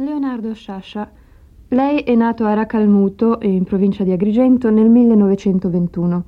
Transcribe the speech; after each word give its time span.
Leonardo 0.00 0.54
Sciascia, 0.54 1.10
lei 1.68 2.00
è 2.00 2.14
nato 2.14 2.44
a 2.46 2.54
Racalmuto, 2.54 3.38
in 3.42 3.64
provincia 3.64 4.02
di 4.02 4.12
Agrigento, 4.12 4.70
nel 4.70 4.88
1921. 4.88 6.24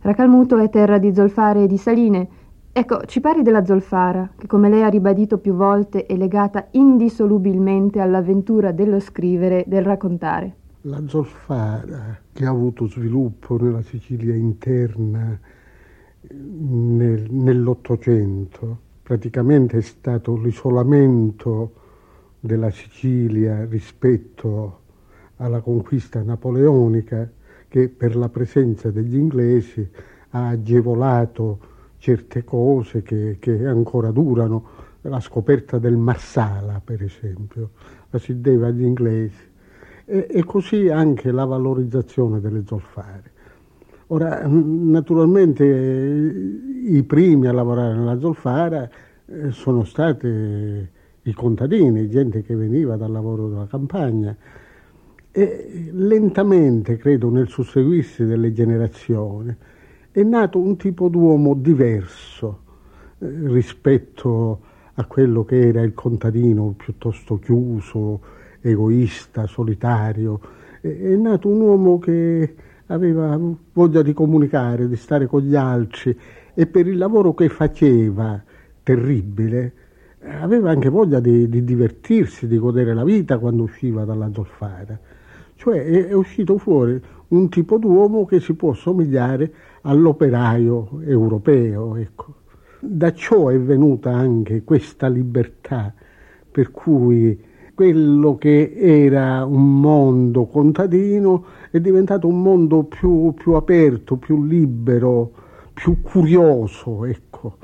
Racalmuto 0.00 0.58
è 0.58 0.70
terra 0.70 0.98
di 0.98 1.12
zolfare 1.12 1.64
e 1.64 1.66
di 1.66 1.76
saline. 1.76 2.28
Ecco, 2.72 3.04
ci 3.04 3.20
parli 3.20 3.42
della 3.42 3.64
zolfara, 3.64 4.30
che 4.36 4.46
come 4.46 4.68
lei 4.68 4.82
ha 4.82 4.88
ribadito 4.88 5.38
più 5.38 5.54
volte 5.54 6.06
è 6.06 6.16
legata 6.16 6.68
indissolubilmente 6.72 8.00
all'avventura 8.00 8.72
dello 8.72 9.00
scrivere, 9.00 9.64
del 9.66 9.84
raccontare. 9.84 10.56
La 10.82 11.02
zolfara, 11.06 12.18
che 12.32 12.46
ha 12.46 12.50
avuto 12.50 12.86
sviluppo 12.86 13.58
nella 13.60 13.82
Sicilia 13.82 14.34
interna 14.34 15.38
nel, 16.30 17.26
nell'Ottocento, 17.30 18.78
praticamente 19.02 19.78
è 19.78 19.82
stato 19.82 20.36
l'isolamento 20.36 21.82
della 22.44 22.70
Sicilia 22.70 23.64
rispetto 23.64 24.80
alla 25.36 25.60
conquista 25.60 26.22
napoleonica 26.22 27.26
che 27.68 27.88
per 27.88 28.14
la 28.16 28.28
presenza 28.28 28.90
degli 28.90 29.16
inglesi 29.16 29.88
ha 30.30 30.48
agevolato 30.48 31.72
certe 31.96 32.44
cose 32.44 33.00
che, 33.00 33.38
che 33.40 33.66
ancora 33.66 34.10
durano, 34.10 34.82
la 35.02 35.20
scoperta 35.20 35.78
del 35.78 35.96
Marsala 35.96 36.82
per 36.84 37.02
esempio, 37.02 37.70
la 38.10 38.18
si 38.18 38.38
deve 38.42 38.66
agli 38.66 38.84
inglesi 38.84 39.50
e, 40.04 40.26
e 40.28 40.44
così 40.44 40.90
anche 40.90 41.32
la 41.32 41.46
valorizzazione 41.46 42.40
delle 42.40 42.64
zolfare. 42.66 43.32
Ora, 44.08 44.42
naturalmente 44.46 45.64
i 45.64 47.02
primi 47.04 47.46
a 47.46 47.52
lavorare 47.52 47.94
nella 47.94 48.18
zolfara 48.18 48.86
eh, 49.24 49.50
sono 49.50 49.84
stati 49.84 50.92
i 51.24 51.32
contadini, 51.32 52.08
gente 52.08 52.42
che 52.42 52.54
veniva 52.54 52.96
dal 52.96 53.10
lavoro 53.10 53.48
della 53.48 53.66
campagna. 53.66 54.36
E 55.30 55.90
lentamente, 55.92 56.96
credo, 56.96 57.30
nel 57.30 57.48
susseguirsi 57.48 58.24
delle 58.24 58.52
generazioni, 58.52 59.54
è 60.10 60.22
nato 60.22 60.58
un 60.58 60.76
tipo 60.76 61.08
d'uomo 61.08 61.54
diverso 61.54 62.60
eh, 63.18 63.26
rispetto 63.48 64.60
a 64.94 65.04
quello 65.06 65.44
che 65.44 65.68
era 65.68 65.82
il 65.82 65.92
contadino 65.92 66.74
piuttosto 66.76 67.38
chiuso, 67.38 68.20
egoista, 68.60 69.46
solitario. 69.46 70.40
È 70.80 71.16
nato 71.16 71.48
un 71.48 71.60
uomo 71.60 71.98
che 71.98 72.54
aveva 72.86 73.38
voglia 73.72 74.02
di 74.02 74.12
comunicare, 74.12 74.88
di 74.88 74.96
stare 74.96 75.26
con 75.26 75.40
gli 75.40 75.56
altri 75.56 76.16
e 76.54 76.66
per 76.66 76.86
il 76.86 76.96
lavoro 76.96 77.34
che 77.34 77.48
faceva, 77.48 78.40
terribile, 78.82 79.72
aveva 80.26 80.70
anche 80.70 80.88
voglia 80.88 81.20
di, 81.20 81.48
di, 81.48 81.64
divertirsi, 81.64 82.46
di 82.46 82.58
godere 82.58 82.94
la 82.94 83.04
vita 83.04 83.38
quando 83.38 83.64
usciva 83.64 84.04
dalla 84.04 84.30
zolfara. 84.32 84.98
Cioè 85.56 85.84
è, 85.84 86.06
è 86.08 86.12
uscito 86.12 86.58
fuori 86.58 87.00
un 87.28 87.48
tipo 87.48 87.78
d'uomo 87.78 88.24
che 88.24 88.40
si 88.40 88.54
può 88.54 88.72
somigliare 88.72 89.52
all'operaio 89.82 91.00
europeo. 91.04 91.96
Ecco. 91.96 92.34
Da 92.80 93.12
ciò 93.12 93.48
è 93.48 93.58
venuta 93.58 94.10
anche 94.10 94.62
questa 94.62 95.08
libertà 95.08 95.92
per 96.50 96.70
cui 96.70 97.52
quello 97.74 98.36
che 98.36 98.74
era 98.76 99.44
un 99.44 99.80
mondo 99.80 100.46
contadino 100.46 101.44
è 101.70 101.80
diventato 101.80 102.28
un 102.28 102.40
mondo 102.40 102.84
più, 102.84 103.32
più 103.34 103.52
aperto, 103.52 104.16
più 104.16 104.44
libero, 104.44 105.32
più 105.72 106.00
curioso. 106.02 107.04
Ecco 107.04 107.56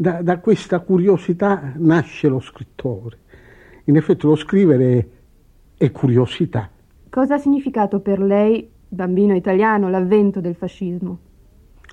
da, 0.00 0.22
da 0.22 0.38
questa 0.38 0.78
curiosità 0.78 1.72
nasce 1.76 2.28
lo 2.28 2.38
scrittore. 2.38 3.18
In 3.86 3.96
effetti 3.96 4.26
lo 4.26 4.36
scrivere 4.36 5.10
è 5.76 5.90
curiosità. 5.90 6.70
Cosa 7.10 7.34
ha 7.34 7.38
significato 7.38 7.98
per 7.98 8.20
lei, 8.20 8.70
bambino 8.88 9.34
italiano, 9.34 9.88
l'avvento 9.88 10.40
del 10.40 10.54
fascismo? 10.54 11.18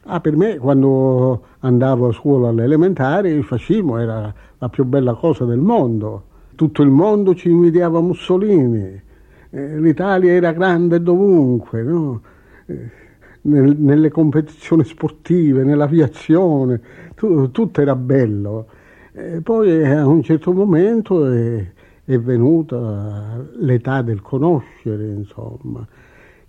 Ah, 0.03 0.19
per 0.19 0.37
me, 0.37 0.59
quando 0.59 1.45
andavo 1.61 2.09
a 2.09 2.13
scuola 2.13 2.49
alle 2.49 2.65
elementari, 2.65 3.29
il 3.31 3.43
fascismo 3.43 3.97
era 3.97 4.31
la 4.55 4.69
più 4.69 4.85
bella 4.85 5.15
cosa 5.15 5.45
del 5.45 5.57
mondo. 5.57 6.25
Tutto 6.53 6.83
il 6.83 6.91
mondo 6.91 7.33
ci 7.33 7.49
invidiava 7.49 8.01
Mussolini, 8.01 9.01
eh, 9.49 9.79
l'Italia 9.79 10.31
era 10.31 10.51
grande 10.51 11.01
dovunque, 11.01 11.81
no? 11.81 12.21
eh, 12.67 13.03
nel, 13.45 13.75
nelle 13.77 14.09
competizioni 14.09 14.83
sportive, 14.83 15.63
nell'aviazione, 15.63 16.81
tu, 17.15 17.51
tutto 17.51 17.81
era 17.81 17.95
bello. 17.95 18.67
E 19.13 19.41
poi 19.41 19.85
a 19.85 20.05
un 20.05 20.21
certo 20.23 20.51
momento 20.51 21.25
è, 21.31 21.71
è 22.03 22.19
venuta 22.19 23.43
l'età 23.59 24.01
del 24.01 24.21
conoscere, 24.21 25.07
insomma, 25.07 25.87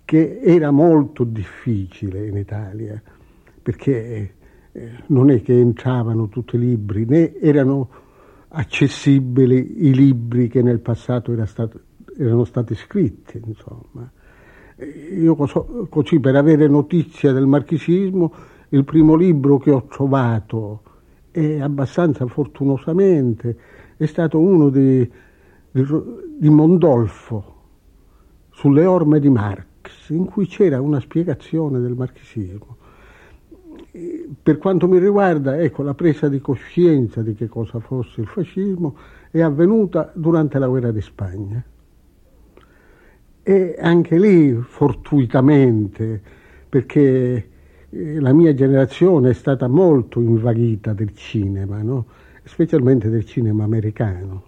che 0.04 0.40
era 0.42 0.70
molto 0.70 1.24
difficile 1.24 2.26
in 2.26 2.36
Italia, 2.36 3.00
perché 3.62 4.34
eh, 4.72 4.90
non 5.06 5.30
è 5.30 5.42
che 5.42 5.58
entravano 5.58 6.28
tutti 6.28 6.56
i 6.56 6.58
libri, 6.58 7.04
né 7.04 7.36
erano 7.38 7.88
accessibili 8.48 9.86
i 9.86 9.94
libri 9.94 10.48
che 10.48 10.62
nel 10.62 10.80
passato 10.80 11.32
era 11.32 11.46
stato, 11.46 11.80
erano 12.16 12.44
stati 12.44 12.74
scritti, 12.74 13.40
insomma. 13.44 14.10
Io 14.78 15.34
così 15.88 16.20
per 16.20 16.36
avere 16.36 16.68
notizia 16.68 17.32
del 17.32 17.46
marxismo, 17.46 18.32
il 18.70 18.84
primo 18.84 19.14
libro 19.14 19.56
che 19.56 19.70
ho 19.70 19.86
trovato, 19.86 20.82
e 21.30 21.62
abbastanza 21.62 22.26
fortunosamente, 22.26 23.56
è 23.96 24.04
stato 24.04 24.38
uno 24.38 24.68
di, 24.68 25.10
di, 25.70 25.86
di 26.38 26.50
Mondolfo, 26.50 27.54
sulle 28.50 28.84
orme 28.84 29.18
di 29.18 29.30
Marx, 29.30 30.10
in 30.10 30.26
cui 30.26 30.46
c'era 30.46 30.78
una 30.80 31.00
spiegazione 31.00 31.80
del 31.80 31.94
marxismo. 31.94 32.76
Per 34.42 34.58
quanto 34.58 34.88
mi 34.88 34.98
riguarda, 34.98 35.58
ecco, 35.58 35.82
la 35.82 35.94
presa 35.94 36.28
di 36.28 36.38
coscienza 36.40 37.22
di 37.22 37.34
che 37.34 37.48
cosa 37.48 37.80
fosse 37.80 38.20
il 38.20 38.26
fascismo 38.26 38.96
è 39.30 39.40
avvenuta 39.40 40.12
durante 40.14 40.58
la 40.58 40.68
guerra 40.68 40.90
di 40.90 41.00
Spagna. 41.00 41.64
E 43.48 43.76
anche 43.78 44.18
lì 44.18 44.52
fortuitamente, 44.60 46.20
perché 46.68 47.48
eh, 47.88 48.20
la 48.20 48.32
mia 48.32 48.52
generazione 48.52 49.30
è 49.30 49.34
stata 49.34 49.68
molto 49.68 50.20
invaghita 50.20 50.92
del 50.92 51.14
cinema, 51.14 51.80
no? 51.80 52.06
specialmente 52.42 53.08
del 53.08 53.24
cinema 53.24 53.62
americano. 53.62 54.42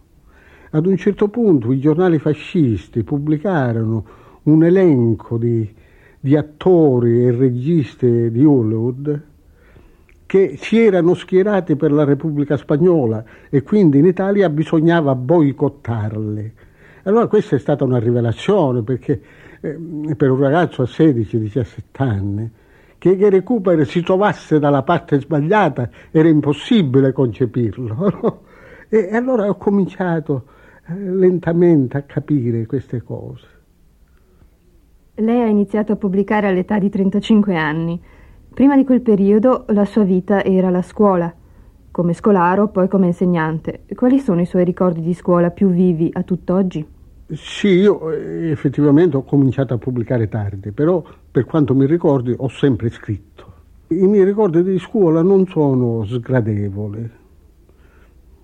Ad 0.70 0.84
un 0.84 0.97
certo 0.97 1.28
punto 1.28 1.70
i 1.70 1.78
giornali 1.78 2.19
fascisti 2.19 3.04
pubblicarono 3.04 4.04
un 4.42 4.64
elenco 4.64 5.38
di, 5.38 5.72
di 6.19 6.34
attori 6.34 7.25
e 7.25 7.30
registi 7.30 8.32
di 8.32 8.44
Hollywood 8.44 9.22
che 10.26 10.56
si 10.60 10.76
erano 10.76 11.15
schierati 11.15 11.76
per 11.76 11.92
la 11.92 12.03
Repubblica 12.03 12.56
Spagnola 12.56 13.22
e 13.48 13.62
quindi 13.62 13.98
in 13.98 14.06
Italia 14.06 14.50
bisognava 14.50 15.15
boicottarli. 15.15 16.66
Allora 17.08 17.26
questa 17.26 17.56
è 17.56 17.58
stata 17.58 17.84
una 17.84 17.98
rivelazione 17.98 18.82
perché 18.82 19.22
eh, 19.62 20.14
per 20.14 20.30
un 20.30 20.41
ragazzo 20.41 20.82
a 20.82 20.84
16-17 20.84 21.80
anni 21.94 22.50
che 22.98 23.16
Gary 23.16 23.42
Cooper 23.42 23.86
si 23.86 24.02
trovasse 24.02 24.58
dalla 24.58 24.82
parte 24.82 25.18
sbagliata 25.18 25.88
era 26.10 26.28
impossibile 26.28 27.12
concepirlo. 27.12 28.42
e, 28.91 29.08
allora 29.16 29.48
ho 29.48 29.56
cominciato 29.56 30.44
eh, 30.86 30.98
lentamente 30.98 31.97
a 31.97 32.02
capire 32.02 32.66
queste 32.66 33.02
cose. 33.02 33.47
Lei 35.14 35.41
ha 35.41 35.47
iniziato 35.47 35.92
a 35.92 35.97
pubblicare 35.97 36.47
all'età 36.47 36.78
di 36.78 36.91
35 36.91 37.56
anni. 37.56 37.98
Prima 38.52 38.76
di 38.76 38.84
quel 38.84 39.00
periodo 39.00 39.65
la 39.68 39.86
sua 39.86 40.03
vita 40.03 40.44
era 40.44 40.68
la 40.68 40.83
scuola, 40.83 41.33
come 41.91 42.12
scolaro, 42.12 42.68
poi 42.68 42.86
come 42.86 43.06
insegnante. 43.06 43.84
Quali 43.94 44.18
sono 44.18 44.42
i 44.42 44.47
suoi 44.47 44.65
ricordi 44.65 45.00
di 45.00 45.15
scuola 45.15 45.50
più 45.50 45.71
vivi 45.71 46.10
a 46.12 46.22
tutt'oggi? 46.22 46.97
Sì, 47.30 47.69
io 47.69 48.10
eh, 48.10 48.51
effettivamente 48.51 49.19
ho 49.19 49.22
cominciato 49.22 49.75
a 49.75 49.78
pubblicare 49.78 50.28
tardi, 50.28 50.72
però 50.72 51.04
per 51.30 51.45
quanto 51.45 51.75
mi 51.75 51.84
ricordi 51.84 52.34
ho 52.34 52.48
sempre 52.48 52.89
scritto. 52.89 53.53
I 53.89 54.07
miei 54.07 54.25
ricordi 54.25 54.63
di 54.63 54.78
scuola 54.78 55.21
non 55.22 55.47
sono 55.47 56.04
sgradevoli. 56.07 57.10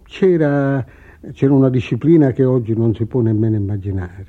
C'era, 0.03 0.85
c'era 1.33 1.53
una 1.55 1.71
disciplina 1.71 2.33
che 2.33 2.45
oggi 2.45 2.77
non 2.77 2.95
si 2.95 3.07
può 3.07 3.21
nemmeno 3.23 3.57
immaginare, 3.57 4.27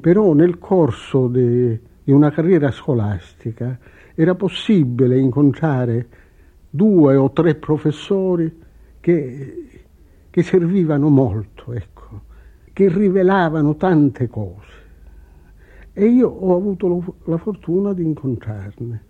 però 0.00 0.32
nel 0.34 0.58
corso 0.58 1.26
de, 1.26 1.80
di 2.04 2.12
una 2.12 2.30
carriera 2.30 2.70
scolastica 2.70 3.76
era 4.14 4.36
possibile 4.36 5.18
incontrare 5.18 6.06
due 6.70 7.16
o 7.16 7.32
tre 7.32 7.56
professori 7.56 8.56
che, 9.00 9.66
che 10.30 10.42
servivano 10.44 11.08
molto. 11.08 11.72
Ecco 11.72 11.93
che 12.74 12.88
rivelavano 12.88 13.76
tante 13.76 14.28
cose 14.28 14.82
e 15.94 16.06
io 16.06 16.28
ho 16.28 16.56
avuto 16.56 17.14
la 17.24 17.36
fortuna 17.36 17.94
di 17.94 18.02
incontrarne. 18.02 19.02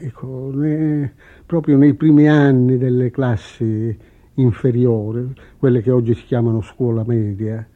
Ecco, 0.00 0.50
ne, 0.54 1.12
proprio 1.44 1.76
nei 1.76 1.94
primi 1.94 2.28
anni 2.28 2.78
delle 2.78 3.10
classi 3.10 3.94
inferiori, 4.34 5.34
quelle 5.58 5.82
che 5.82 5.90
oggi 5.90 6.14
si 6.14 6.24
chiamano 6.24 6.62
scuola 6.62 7.02
media, 7.04 7.66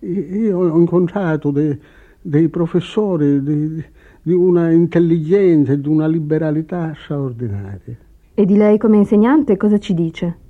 io 0.00 0.58
ho 0.58 0.78
incontrato 0.78 1.50
dei, 1.50 1.78
dei 2.22 2.48
professori 2.48 3.42
di, 3.42 3.84
di 4.22 4.32
una 4.32 4.70
intelligenza 4.70 5.72
e 5.72 5.80
di 5.80 5.88
una 5.88 6.06
liberalità 6.06 6.94
straordinaria. 6.96 7.96
E 8.32 8.44
di 8.46 8.56
lei 8.56 8.78
come 8.78 8.96
insegnante 8.96 9.58
cosa 9.58 9.78
ci 9.78 9.92
dice? 9.92 10.48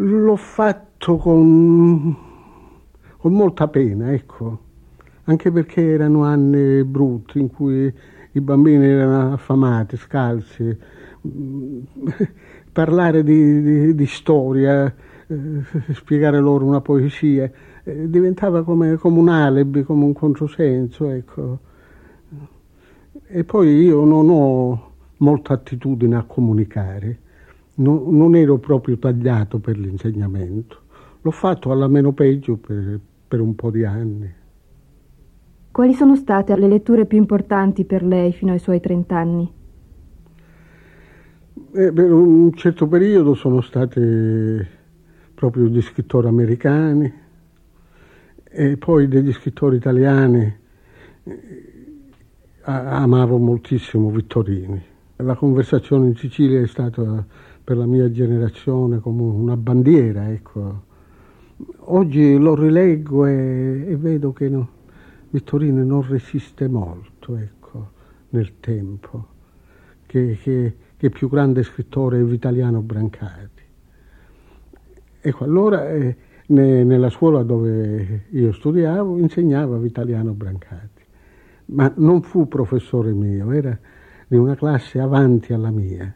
L'ho 0.00 0.36
fatto 0.36 1.16
con, 1.16 2.16
con 3.16 3.32
molta 3.32 3.66
pena, 3.66 4.12
ecco, 4.12 4.58
anche 5.24 5.50
perché 5.50 5.84
erano 5.84 6.22
anni 6.22 6.84
brutti 6.84 7.40
in 7.40 7.50
cui 7.50 7.92
i 8.30 8.40
bambini 8.40 8.84
erano 8.84 9.32
affamati, 9.32 9.96
scalzi. 9.96 10.78
Parlare 12.70 13.24
di, 13.24 13.60
di, 13.60 13.94
di 13.96 14.06
storia, 14.06 14.86
eh, 15.26 15.94
spiegare 15.94 16.38
loro 16.38 16.64
una 16.64 16.80
poesia, 16.80 17.50
eh, 17.82 18.08
diventava 18.08 18.62
come, 18.62 18.94
come, 18.98 19.18
un 19.18 19.28
alibi, 19.28 19.82
come 19.82 20.04
un 20.04 20.12
controsenso. 20.12 21.10
Ecco. 21.10 21.58
E 23.26 23.42
poi 23.42 23.82
io 23.82 24.04
non 24.04 24.28
ho 24.30 24.92
molta 25.16 25.54
attitudine 25.54 26.14
a 26.14 26.22
comunicare, 26.22 27.18
no, 27.78 28.04
non 28.08 28.34
ero 28.34 28.58
proprio 28.58 28.98
tagliato 28.98 29.58
per 29.58 29.78
l'insegnamento. 29.78 30.82
L'ho 31.22 31.30
fatto 31.30 31.72
alla 31.72 31.88
meno 31.88 32.12
peggio 32.12 32.56
per, 32.56 33.00
per 33.26 33.40
un 33.40 33.54
po' 33.54 33.70
di 33.70 33.84
anni. 33.84 34.32
Quali 35.70 35.94
sono 35.94 36.16
state 36.16 36.56
le 36.56 36.68
letture 36.68 37.06
più 37.06 37.18
importanti 37.18 37.84
per 37.84 38.02
lei 38.02 38.32
fino 38.32 38.52
ai 38.52 38.58
suoi 38.58 38.80
trent'anni? 38.80 39.52
Eh, 41.72 41.92
per 41.92 42.12
un 42.12 42.52
certo 42.54 42.88
periodo 42.88 43.34
sono 43.34 43.60
state 43.60 44.76
proprio 45.34 45.66
gli 45.66 45.80
scrittori 45.82 46.26
americani 46.26 47.12
e 48.44 48.76
poi 48.76 49.06
degli 49.06 49.32
scrittori 49.32 49.76
italiani. 49.76 50.56
Eh, 51.24 51.76
amavo 52.64 53.38
moltissimo 53.38 54.10
Vittorini. 54.10 54.82
La 55.16 55.34
conversazione 55.34 56.08
in 56.08 56.16
Sicilia 56.16 56.60
è 56.60 56.66
stata 56.66 57.24
per 57.68 57.76
la 57.76 57.84
mia 57.84 58.10
generazione 58.10 58.98
come 58.98 59.20
una 59.24 59.54
bandiera. 59.54 60.30
Ecco. 60.30 60.84
Oggi 61.80 62.38
lo 62.38 62.54
rileggo 62.54 63.26
e, 63.26 63.84
e 63.88 63.96
vedo 63.96 64.32
che 64.32 64.48
no, 64.48 64.68
Vittorini 65.28 65.84
non 65.84 66.00
resiste 66.08 66.66
molto 66.66 67.36
ecco, 67.36 67.90
nel 68.30 68.58
tempo, 68.60 69.26
che, 70.06 70.38
che, 70.40 70.76
che 70.96 71.10
più 71.10 71.28
grande 71.28 71.62
scrittore 71.62 72.18
è 72.18 72.22
Vitaliano 72.22 72.80
Brancati. 72.80 73.62
Ecco, 75.20 75.44
allora 75.44 75.90
eh, 75.90 76.16
ne, 76.46 76.84
nella 76.84 77.10
scuola 77.10 77.42
dove 77.42 78.28
io 78.30 78.50
studiavo 78.50 79.18
insegnava 79.18 79.76
Vitaliano 79.76 80.32
Brancati, 80.32 81.02
ma 81.66 81.92
non 81.96 82.22
fu 82.22 82.48
professore 82.48 83.12
mio, 83.12 83.52
era 83.52 83.78
di 84.26 84.38
una 84.38 84.54
classe 84.54 84.98
avanti 85.00 85.52
alla 85.52 85.70
mia. 85.70 86.14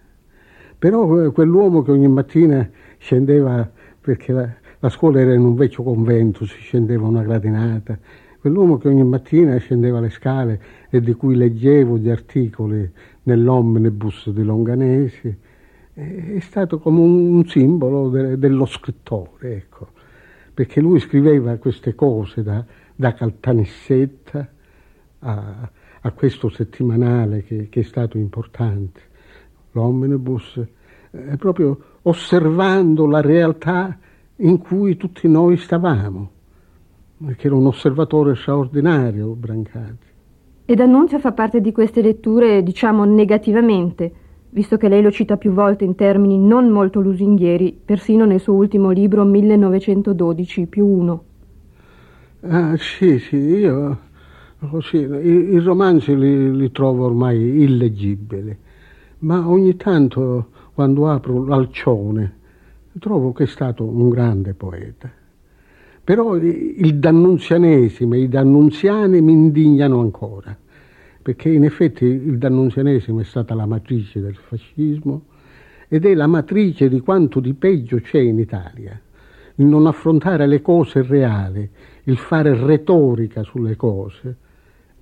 Però 0.82 1.26
eh, 1.26 1.31
quell'uomo 1.31 1.82
che 1.82 1.93
ogni 1.93 2.08
mattina 2.08 2.69
scendeva, 2.99 3.70
perché 4.00 4.32
la, 4.32 4.52
la 4.81 4.88
scuola 4.88 5.20
era 5.20 5.32
in 5.32 5.44
un 5.44 5.55
vecchio 5.55 5.84
convento, 5.84 6.44
si 6.44 6.58
scendeva 6.58 7.06
una 7.06 7.23
gradinata, 7.23 7.96
quell'uomo 8.40 8.79
che 8.79 8.88
ogni 8.88 9.05
mattina 9.05 9.56
scendeva 9.58 10.00
le 10.00 10.11
scale 10.11 10.61
e 10.90 11.00
di 11.00 11.12
cui 11.12 11.37
leggevo 11.37 11.99
gli 11.99 12.11
articoli 12.11 12.90
nell'omnibus 13.23 14.31
di 14.31 14.43
Longanesi, 14.43 15.37
è 15.94 16.40
stato 16.40 16.81
come 16.81 16.99
un 16.99 17.46
simbolo 17.46 18.08
de, 18.08 18.37
dello 18.37 18.67
scrittore, 18.67 19.55
ecco, 19.55 19.90
perché 20.52 20.81
lui 20.81 20.99
scriveva 20.99 21.58
queste 21.58 21.94
cose 21.94 22.43
da, 22.43 22.64
da 22.96 23.14
Caltanissetta 23.14 24.49
a, 25.20 25.70
a, 26.00 26.11
questo 26.11 26.49
settimanale 26.49 27.44
che, 27.44 27.69
che, 27.69 27.81
è 27.81 27.84
stato 27.84 28.19
importante, 28.19 29.11
l'omnibus, 29.73 30.61
eh, 31.11 31.37
proprio 31.37 31.79
osservando 32.03 33.07
la 33.07 33.21
realtà 33.21 33.99
in 34.37 34.59
cui 34.59 34.97
tutti 34.97 35.29
noi 35.29 35.57
stavamo 35.57 36.31
che 37.37 37.47
era 37.47 37.57
un 37.57 37.67
osservatore 37.67 38.35
straordinario, 38.35 39.29
Brancati. 39.29 40.07
E 40.65 40.75
D'Annunzio 40.75 41.19
fa 41.19 41.33
parte 41.33 41.61
di 41.61 41.73
queste 41.73 42.03
letture, 42.03 42.63
diciamo, 42.63 43.05
negativamente, 43.05 44.13
visto 44.51 44.77
che 44.77 44.89
lei 44.89 45.03
lo 45.03 45.11
cita 45.11 45.37
più 45.37 45.53
volte 45.53 45.85
in 45.85 45.95
termini 45.95 46.39
non 46.39 46.69
molto 46.69 47.01
lusinghieri, 47.01 47.79
persino 47.85 48.25
nel 48.25 48.41
suo 48.41 48.55
ultimo 48.55 48.91
libro 48.91 49.25
1912 49.25 50.67
più 50.67 50.87
uno. 50.87 51.25
Ah, 52.43 52.77
sì, 52.77 53.19
sì, 53.19 53.37
io 53.37 53.99
così, 54.71 54.97
i, 54.99 55.53
i 55.55 55.59
romanzi 55.59 56.17
li, 56.17 56.57
li 56.57 56.71
trovo 56.71 57.05
ormai 57.05 57.63
illeggibili, 57.63 58.57
ma 59.23 59.49
ogni 59.49 59.77
tanto 59.77 60.49
quando 60.75 61.09
apro 61.09 61.45
l'alcione 61.45 62.41
trovo 62.99 63.33
che 63.33 63.45
è 63.45 63.47
stato 63.47 63.85
un 63.85 64.09
grande 64.09 64.55
poeta. 64.55 65.11
Però 66.05 66.37
il 66.37 66.99
dannunzianesimo 66.99 68.15
e 68.15 68.21
i 68.21 68.29
dannunziani 68.29 69.21
mi 69.21 69.33
indignano 69.33 70.01
ancora, 70.01 70.57
perché 71.23 71.49
in 71.49 71.65
effetti 71.65 72.05
il 72.05 72.39
dannunzianesimo 72.39 73.21
è 73.21 73.25
stata 73.25 73.55
la 73.55 73.67
matrice 73.67 74.21
del 74.21 74.35
fascismo 74.35 75.27
ed 75.89 76.05
è 76.05 76.15
la 76.15 76.27
matrice 76.27 76.89
di 76.89 77.01
quanto 77.01 77.39
di 77.39 77.55
peggio 77.55 77.99
c'è 78.01 78.19
in 78.19 78.39
Italia. 78.39 79.01
Il 79.57 79.67
non 79.67 79.87
affrontare 79.87 80.47
le 80.47 80.61
cose 80.61 81.03
reali, 81.03 81.69
il 82.05 82.17
fare 82.17 82.57
retorica 82.57 83.45
sulle 83.45 83.77
cose, 83.77 84.37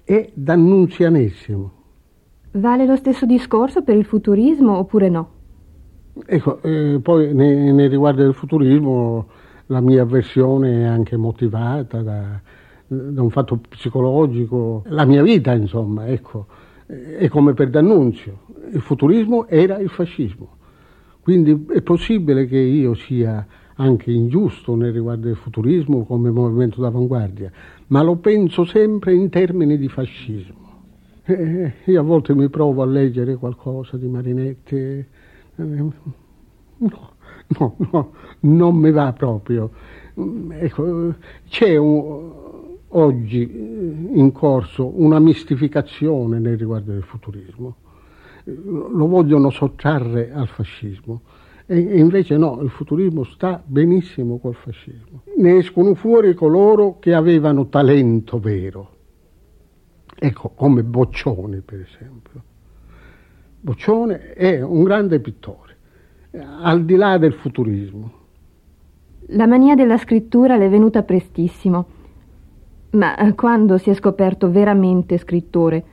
è 0.05 0.31
dannunzianesimo. 0.35 1.80
Vale 2.53 2.85
lo 2.85 2.97
stesso 2.97 3.27
discorso 3.27 3.83
per 3.83 3.97
il 3.97 4.05
futurismo 4.05 4.77
oppure 4.77 5.09
no? 5.09 5.31
Ecco, 6.27 6.61
eh, 6.63 6.99
poi 7.01 7.33
nei, 7.33 7.73
nei 7.73 7.89
riguardi 7.89 8.23
del 8.23 8.35
futurismo 8.35 9.27
la 9.67 9.81
mia 9.81 10.03
avversione 10.03 10.83
è 10.83 10.85
anche 10.85 11.17
motivata 11.17 12.03
da, 12.03 12.41
da, 12.87 13.23
un 13.23 13.31
fatto 13.31 13.61
psicologico, 13.69 14.83
la 14.89 15.05
mia 15.05 15.23
vita 15.23 15.53
insomma, 15.53 16.09
ecco, 16.09 16.47
è 16.87 17.29
come 17.29 17.55
per 17.55 17.71
D'Annunzio, 17.71 18.41
il 18.73 18.81
futurismo 18.81 19.47
era 19.47 19.79
il 19.79 19.89
fascismo, 19.89 20.57
quindi 21.21 21.67
è 21.73 21.83
possibile 21.83 22.47
che 22.47 22.59
io 22.59 22.95
sia 22.95 23.47
anche 23.77 24.11
ingiusto 24.11 24.75
nel 24.75 24.93
riguardo 24.93 25.27
del 25.29 25.37
futurismo 25.37 26.05
come 26.05 26.31
movimento 26.31 26.81
d'avanguardia, 26.81 27.51
ma 27.87 28.03
lo 28.03 28.17
penso 28.17 28.65
sempre 28.65 29.15
in 29.15 29.29
termini 29.31 29.79
di 29.79 29.89
fascismo. 29.89 30.70
Eh, 31.25 31.73
io 31.85 32.01
a 32.01 32.03
volte 32.03 32.35
mi 32.35 32.49
provo 32.49 32.83
a 32.83 32.87
leggere 32.87 33.37
qualcosa 33.37 33.97
di 33.97 34.07
Marinetti. 34.07 34.77
Eh, 34.77 35.07
no, 35.57 35.93
no, 36.79 37.77
no, 37.91 38.13
non 38.41 38.77
mi 38.77 38.91
va 38.91 39.13
proprio. 39.13 39.71
Ecco, 40.51 41.15
c'è 41.49 41.77
un, 41.77 42.33
oggi 42.89 43.43
in 43.43 44.33
corso 44.33 45.01
una 45.01 45.19
mistificazione 45.19 46.39
nei 46.39 46.57
riguardi 46.57 46.91
del 46.93 47.03
futurismo. 47.03 47.77
Lo 48.45 49.07
vogliono 49.07 49.51
sottrarre 49.51 50.33
al 50.33 50.49
fascismo. 50.49 51.23
E 51.67 51.79
invece 51.79 52.37
no, 52.37 52.61
il 52.63 52.71
futurismo 52.71 53.23
sta 53.25 53.63
benissimo 53.65 54.39
col 54.39 54.55
fascismo. 54.55 55.23
Ne 55.37 55.59
escono 55.59 55.95
fuori 55.95 56.35
coloro 56.35 56.99
che 56.99 57.15
avevano 57.15 57.69
talento 57.69 58.41
vero. 58.41 58.99
Ecco, 60.23 60.51
come 60.51 60.83
Boccioni 60.83 61.63
per 61.63 61.81
esempio. 61.81 62.43
Boccione 63.59 64.35
è 64.35 64.61
un 64.61 64.85
grande 64.85 65.19
pittore 65.19 65.77
al 66.61 66.85
di 66.85 66.95
là 66.95 67.17
del 67.17 67.33
futurismo. 67.33 68.13
La 69.29 69.47
mania 69.47 69.75
della 69.75 69.97
scrittura 69.97 70.59
le 70.59 70.67
è 70.67 70.69
venuta 70.69 71.05
prestissimo. 71.05 71.87
Ma 72.91 73.17
eh, 73.17 73.35
quando 73.35 73.79
si 73.79 73.89
è 73.89 73.95
scoperto 73.95 74.51
veramente 74.51 75.17
scrittore? 75.17 75.85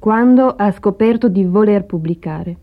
Quando 0.00 0.48
ha 0.48 0.72
scoperto 0.72 1.28
di 1.28 1.44
voler 1.44 1.84
pubblicare? 1.84 2.56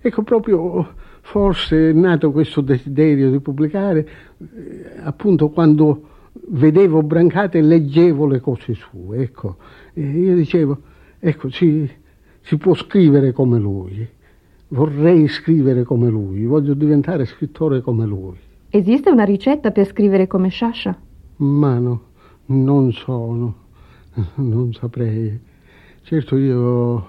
Ecco, 0.00 0.22
proprio 0.22 0.94
forse 1.20 1.90
è 1.90 1.92
nato 1.92 2.32
questo 2.32 2.62
desiderio 2.62 3.30
di 3.30 3.40
pubblicare 3.40 4.08
eh, 4.38 4.92
appunto 5.02 5.50
quando 5.50 6.08
vedevo 6.32 7.02
Brancate 7.02 7.58
e 7.58 7.62
leggevo 7.62 8.26
le 8.26 8.40
cose 8.40 8.74
sue. 8.74 9.18
Ecco, 9.18 9.56
e 9.94 10.02
io 10.02 10.34
dicevo, 10.34 10.80
ecco, 11.18 11.50
si, 11.50 11.90
si 12.40 12.56
può 12.56 12.74
scrivere 12.74 13.32
come 13.32 13.58
lui 13.58 14.18
vorrei 14.70 15.28
scrivere 15.28 15.84
come 15.84 16.08
lui, 16.08 16.44
voglio 16.44 16.74
diventare 16.74 17.24
scrittore 17.24 17.80
come 17.80 18.06
lui. 18.06 18.36
Esiste 18.68 19.10
una 19.10 19.24
ricetta 19.24 19.70
per 19.70 19.86
scrivere 19.86 20.26
come 20.26 20.48
Sciascia? 20.48 20.96
Ma 21.36 21.78
no, 21.78 22.02
non 22.46 22.92
sono, 22.92 23.54
non 24.36 24.72
saprei. 24.72 25.38
Certo 26.02 26.36
io 26.36 27.06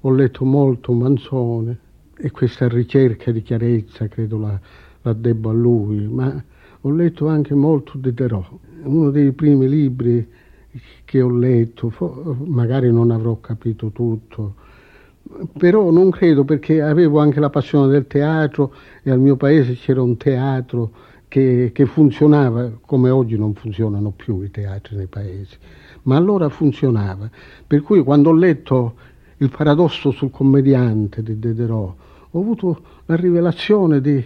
ho 0.00 0.10
letto 0.10 0.44
molto 0.44 0.92
Manzone 0.92 1.78
e 2.16 2.30
questa 2.30 2.68
ricerca 2.68 3.32
di 3.32 3.42
chiarezza 3.42 4.06
credo 4.08 4.38
la, 4.38 4.60
la 5.02 5.12
debbo 5.12 5.50
a 5.50 5.52
lui, 5.52 6.06
ma 6.06 6.42
ho 6.84 6.90
letto 6.90 7.28
anche 7.28 7.54
molto 7.54 7.96
Diderot, 7.96 8.46
uno 8.84 9.10
dei 9.10 9.30
primi 9.32 9.68
libri 9.68 10.26
che 11.04 11.20
ho 11.20 11.30
letto, 11.30 11.92
magari 12.44 12.90
non 12.90 13.12
avrò 13.12 13.38
capito 13.38 13.90
tutto, 13.90 14.54
però 15.56 15.90
non 15.90 16.10
credo 16.10 16.44
perché 16.44 16.82
avevo 16.82 17.20
anche 17.20 17.38
la 17.38 17.50
passione 17.50 17.86
del 17.88 18.06
teatro 18.06 18.74
e 19.02 19.10
al 19.10 19.20
mio 19.20 19.36
paese 19.36 19.74
c'era 19.74 20.02
un 20.02 20.16
teatro 20.16 20.90
che, 21.28 21.70
che, 21.72 21.86
funzionava 21.86 22.72
come 22.84 23.10
oggi 23.10 23.38
non 23.38 23.54
funzionano 23.54 24.10
più 24.10 24.42
i 24.42 24.50
teatri 24.50 24.96
nei 24.96 25.06
paesi, 25.06 25.56
ma 26.02 26.16
allora 26.16 26.48
funzionava. 26.48 27.30
Per 27.64 27.80
cui 27.82 28.02
quando 28.02 28.30
ho 28.30 28.34
letto 28.34 28.94
il 29.38 29.50
paradosso 29.50 30.10
sul 30.10 30.30
commediante 30.30 31.22
di 31.22 31.38
Diderot, 31.38 31.94
ho 32.30 32.40
avuto 32.40 32.82
la 33.06 33.14
rivelazione 33.14 34.00
di, 34.00 34.22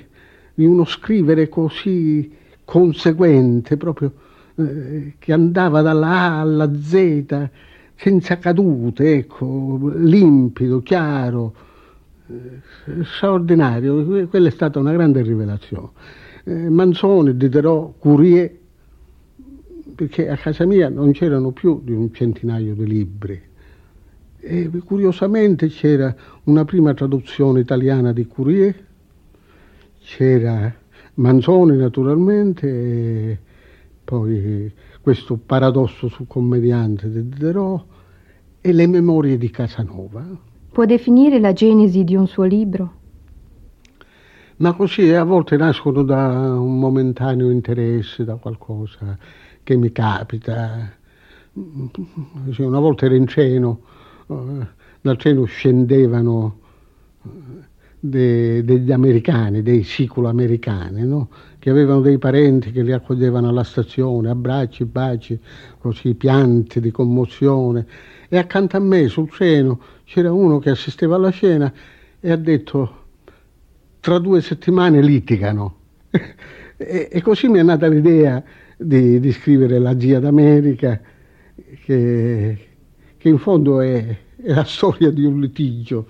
di 0.55 0.65
uno 0.65 0.85
scrivere 0.85 1.49
così 1.49 2.45
conseguente, 2.67 3.79
proprio 3.79 4.13
eh, 4.57 5.15
che 5.19 5.33
andava 5.33 5.81
dalla 5.81 6.09
A 6.09 6.41
alla 6.41 6.71
Z 6.75 7.49
senza 7.95 8.37
cadute, 8.39 9.15
ecco, 9.15 9.93
limpido, 9.97 10.83
chiaro, 10.83 11.55
eh, 12.27 13.05
straordinario. 13.05 14.27
Quella 14.27 14.49
è 14.49 14.51
stata 14.51 14.79
una 14.79 14.93
grande 14.93 15.23
rivelazione. 15.23 15.89
Eh, 16.45 16.69
Manzoni, 16.69 17.37
Diderot, 17.37 17.95
Courier, 17.99 18.55
perché 19.95 20.29
a 20.29 20.37
casa 20.37 20.67
mia 20.67 20.91
non 20.91 21.13
c'erano 21.13 21.53
più 21.53 21.81
di 21.83 21.93
un 21.93 22.13
centinaio 22.13 22.75
di 22.75 22.87
libri. 22.87 23.41
E 24.39 24.71
curiosamente 24.85 25.69
c'era 25.69 26.15
una 26.45 26.65
prima 26.65 26.93
traduzione 26.93 27.61
italiana 27.61 28.13
di 28.13 28.27
Courier, 28.27 28.75
c'era 30.03 30.73
Manzoni 31.17 31.77
naturalmente, 31.77 32.69
e 32.69 33.39
poi 34.05 34.73
questo 35.01 35.37
paradosso 35.37 36.09
sul 36.09 36.27
commediante 36.27 37.11
di 37.11 37.29
Diderot 37.29 37.85
e 38.61 38.73
le 38.73 38.87
memorie 38.87 39.39
di 39.39 39.51
Casanova. 39.51 40.25
Può 40.73 40.85
definire 40.85 41.39
la 41.41 41.53
genesi 41.53 42.05
di 42.05 42.15
un 42.15 42.27
suo 42.27 42.45
libro? 42.45 42.93
Ma 44.57 44.75
così 44.75 45.11
a 45.13 45.25
volte 45.25 45.57
nascono 45.57 46.03
da 46.03 46.59
un 46.59 46.79
momentaneo 46.79 47.51
interesse, 47.51 48.25
da 48.25 48.37
qualcosa 48.37 49.17
che 49.63 49.77
mi 49.77 49.93
capita. 49.93 50.93
Una 51.53 52.79
volta 52.79 53.07
ero 53.07 53.15
in 53.15 53.25
treno, 53.25 53.81
eh, 54.27 54.67
dal 55.01 55.17
treno 55.17 55.45
scendevano 55.45 56.59
eh, 57.23 57.29
de, 58.09 58.65
degli 58.65 58.93
americani, 58.93 59.63
dei 59.63 59.83
siculo-americani, 59.83 61.05
no? 61.05 61.29
che 61.59 61.71
avevano 61.71 62.01
dei 62.01 62.19
parenti 62.19 62.71
che 62.71 62.83
li 62.83 62.93
accoglievano 62.93 63.49
alla 63.49 63.65
stazione, 63.65 64.31
abbracci, 64.31 64.85
baci, 64.85 65.39
così 65.79 66.15
pianti 66.15 66.81
di 66.81 66.91
commozione. 66.91 67.87
E 68.29 68.39
accanto 68.39 68.77
a 68.77 68.81
me 68.81 69.09
sul 69.09 69.29
treno 69.29 69.81
c'era 70.05 70.33
uno 70.33 70.59
che 70.59 70.71
assisteva 70.71 71.17
alla 71.17 71.31
scena 71.31 71.73
e 72.21 72.31
ha 72.31 72.37
detto 72.37 73.05
tra 74.01 74.19
due 74.19 74.41
settimane 74.41 75.03
litigano. 75.03 75.79
e, 76.77 77.09
e, 77.11 77.23
così 77.23 77.49
mi 77.49 77.59
è 77.59 77.63
nata 77.63 77.89
l'idea 77.89 78.43
di, 78.77 79.19
di 79.19 79.33
scrivere 79.33 79.79
La 79.79 79.99
zia 79.99 80.21
d'America, 80.21 81.01
che, 81.85 82.59
che 83.17 83.29
in 83.29 83.39
fondo 83.39 83.81
è, 83.81 84.17
è 84.37 84.53
la 84.53 84.65
storia 84.65 85.11
di 85.11 85.25
un 85.25 85.41
litigio 85.41 86.07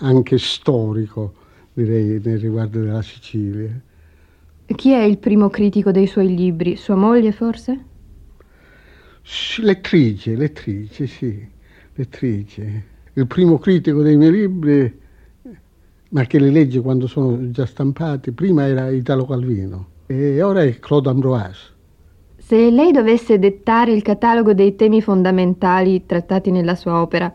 anche 0.00 0.38
storico, 0.38 1.34
direi, 1.72 2.20
nel 2.22 2.38
riguardo 2.38 2.80
della 2.80 3.02
Sicilia. 3.02 3.80
Chi 4.66 4.90
è 4.90 5.02
il 5.02 5.18
primo 5.18 5.48
critico 5.48 5.90
dei 5.90 6.06
suoi 6.06 6.34
libri? 6.34 6.76
Sua 6.76 6.94
moglie, 6.94 7.32
forse? 7.32 7.84
Lettrice, 9.60 10.36
lettrice, 10.36 11.06
sì, 11.06 11.46
lettrice. 11.94 12.84
Il 13.14 13.26
primo 13.26 13.58
critico 13.58 14.02
dei 14.02 14.16
miei 14.16 14.30
libri, 14.30 15.00
ma 16.10 16.24
che 16.24 16.38
li 16.38 16.50
legge 16.50 16.80
quando 16.80 17.06
sono 17.06 17.50
già 17.50 17.66
stampati, 17.66 18.32
prima 18.32 18.66
era 18.66 18.90
Italo 18.90 19.26
Calvino 19.26 19.96
e 20.06 20.40
ora 20.42 20.62
è 20.62 20.78
Claude 20.78 21.10
Ambroise. 21.10 21.76
Se 22.36 22.70
lei 22.70 22.92
dovesse 22.92 23.38
dettare 23.38 23.92
il 23.92 24.00
catalogo 24.00 24.54
dei 24.54 24.74
temi 24.74 25.02
fondamentali 25.02 26.06
trattati 26.06 26.50
nella 26.50 26.74
sua 26.74 27.02
opera, 27.02 27.30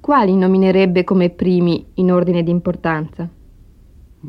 quali 0.00 0.34
nominerebbe 0.34 1.04
come 1.04 1.30
primi 1.30 1.84
in 1.94 2.10
ordine 2.10 2.42
di 2.42 2.50
importanza? 2.50 3.28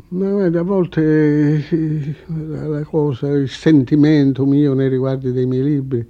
Ma 0.08 0.44
a 0.44 0.62
volte 0.62 1.64
la 2.28 2.82
cosa, 2.84 3.28
il 3.28 3.48
sentimento 3.48 4.46
mio 4.46 4.74
nei 4.74 4.88
riguardi 4.88 5.32
dei 5.32 5.44
miei 5.46 5.64
libri 5.64 6.06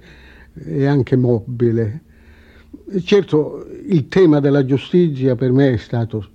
è 0.53 0.85
anche 0.85 1.15
mobile. 1.15 2.01
Certo, 3.03 3.65
il 3.87 4.07
tema 4.07 4.39
della 4.39 4.63
giustizia 4.65 5.35
per 5.35 5.51
me 5.51 5.73
è 5.73 5.77
stato 5.77 6.25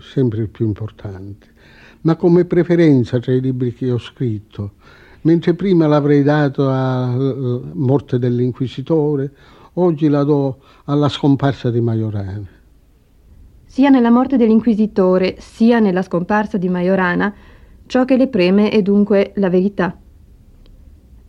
sempre 0.00 0.40
il 0.40 0.48
più 0.48 0.66
importante, 0.66 1.46
ma 2.02 2.16
come 2.16 2.44
preferenza 2.44 3.18
tra 3.18 3.32
i 3.32 3.40
libri 3.40 3.74
che 3.74 3.90
ho 3.90 3.98
scritto. 3.98 4.72
Mentre 5.22 5.54
prima 5.54 5.86
l'avrei 5.86 6.22
dato 6.22 6.68
a 6.68 7.14
Morte 7.72 8.18
dell'Inquisitore, 8.18 9.32
oggi 9.74 10.08
la 10.08 10.22
do 10.22 10.58
alla 10.84 11.08
scomparsa 11.08 11.70
di 11.70 11.80
Majorana. 11.80 12.56
Sia 13.78 13.90
nella 13.90 14.10
morte 14.10 14.36
dell'inquisitore, 14.36 15.36
sia 15.38 15.78
nella 15.78 16.02
scomparsa 16.02 16.58
di 16.58 16.68
Majorana, 16.68 17.32
ciò 17.86 18.04
che 18.04 18.16
le 18.16 18.26
preme 18.26 18.70
è 18.70 18.82
dunque 18.82 19.30
la 19.36 19.48
verità. 19.48 19.96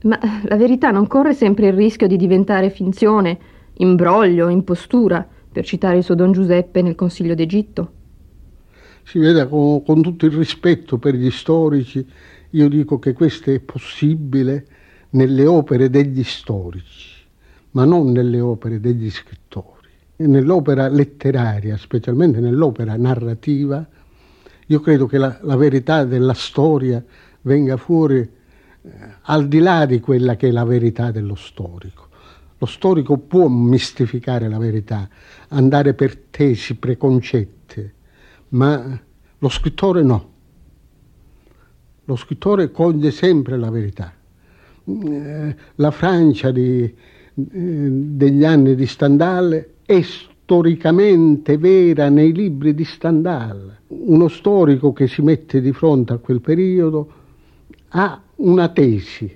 Ma 0.02 0.20
la 0.46 0.56
verità 0.56 0.90
non 0.90 1.06
corre 1.06 1.36
sempre 1.36 1.68
il 1.68 1.74
rischio 1.74 2.08
di 2.08 2.18
diventare 2.18 2.72
finzione, 2.72 3.38
imbroglio, 3.74 4.50
impostura, 4.50 5.24
per 5.52 5.64
citare 5.64 5.98
il 5.98 6.04
suo 6.04 6.16
Don 6.16 6.32
Giuseppe 6.32 6.82
nel 6.82 6.96
Consiglio 6.96 7.36
d'Egitto. 7.36 7.92
Si 9.04 9.20
veda 9.20 9.46
con, 9.46 9.84
con 9.84 10.02
tutto 10.02 10.26
il 10.26 10.32
rispetto 10.32 10.98
per 10.98 11.14
gli 11.14 11.30
storici, 11.30 12.04
io 12.50 12.68
dico 12.68 12.98
che 12.98 13.14
questo 13.14 13.52
è 13.52 13.60
possibile 13.60 14.66
nelle 15.12 15.46
opere 15.46 15.92
degli 15.92 16.24
storici, 16.24 17.28
ma 17.74 17.86
non 17.86 18.12
nelle 18.12 18.40
opere 18.40 18.80
degli 18.80 19.12
scrittori 19.12 19.79
nell'opera 20.28 20.88
letteraria, 20.90 21.78
specialmente 21.78 22.40
nell'opera 22.40 22.96
narrativa, 22.98 23.88
io 24.66 24.80
credo 24.82 25.06
che 25.06 25.18
la, 25.18 25.40
la 25.42 25.56
verità 25.56 26.04
della 26.04 26.34
storia 26.34 27.04
venga 27.42 27.78
fuori 27.78 28.18
eh, 28.20 28.92
al 29.22 29.48
di 29.48 29.60
là 29.60 29.86
di 29.86 30.00
quella 30.00 30.36
che 30.36 30.50
è 30.50 30.52
la 30.52 30.66
verità 30.66 31.12
dello 31.12 31.36
storico. 31.36 32.08
Lo 32.58 32.66
storico 32.66 33.18
può 33.18 33.48
mistificare 33.48 34.50
la 34.50 34.58
verità, 34.58 35.08
andare 35.50 35.94
per 35.94 36.18
tesi 36.18 36.76
preconcette, 36.76 37.94
ma 38.50 39.00
lo 39.38 39.50
scrittore 39.50 40.04
no. 40.04 40.30
Lo 42.04 42.16
scrittore 42.18 42.72
coglie 42.72 43.12
sempre 43.12 43.58
la 43.58 43.70
verità. 43.70 44.14
Eh, 44.84 45.56
la 45.76 45.92
Francia 45.92 46.52
di, 46.52 46.84
eh, 46.84 46.94
degli 47.34 48.44
anni 48.44 48.76
di 48.76 48.86
Stendhal 48.86 49.78
è 49.90 50.04
storicamente 50.04 51.58
vera 51.58 52.10
nei 52.10 52.32
libri 52.32 52.76
di 52.76 52.86
Stendhal. 52.86 53.76
Uno 53.88 54.28
storico 54.28 54.94
che 54.94 55.08
si 55.08 55.24
mette 55.24 55.62
di 55.62 55.74
fronte 55.74 56.14
a 56.14 56.18
quel 56.18 56.42
periodo 56.42 57.12
ha 57.90 58.22
una 58.36 58.68
tesi 58.68 59.36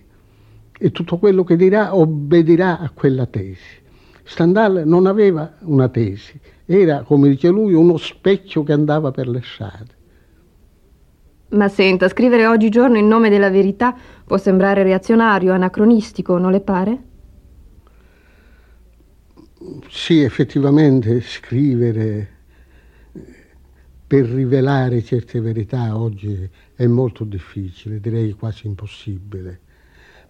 e 0.78 0.92
tutto 0.92 1.18
quello 1.18 1.44
che 1.44 1.56
dirà 1.56 1.96
obbedirà 1.96 2.78
a 2.78 2.92
quella 2.94 3.26
tesi. 3.26 3.82
Stendhal 4.22 4.84
non 4.86 5.08
aveva 5.08 5.54
una 5.62 5.90
tesi, 5.90 6.40
era, 6.68 7.02
come 7.02 7.30
dice 7.30 7.50
lui, 7.50 7.74
uno 7.74 7.98
specchio 7.98 8.62
che 8.62 8.74
andava 8.74 9.10
per 9.10 9.28
le 9.28 9.42
strade. 9.44 9.96
Ma 11.50 11.68
senta, 11.68 12.08
scrivere 12.08 12.46
oggigiorno 12.46 13.00
in 13.00 13.08
nome 13.08 13.30
della 13.30 13.50
verità 13.50 13.96
può 14.24 14.38
sembrare 14.38 14.84
reazionario, 14.84 15.52
anacronistico, 15.52 16.38
non 16.38 16.52
le 16.52 16.62
pare? 16.62 17.04
Sì, 19.90 20.22
effettivamente 20.22 21.22
scrivere 21.22 22.28
per 24.06 24.26
rivelare 24.26 25.04
certe 25.04 25.40
verità 25.40 25.98
oggi 25.98 26.50
è 26.76 26.86
molto 26.86 27.24
difficile, 27.24 28.00
direi 28.00 28.34
quasi 28.34 28.68
impossibile, 28.68 29.60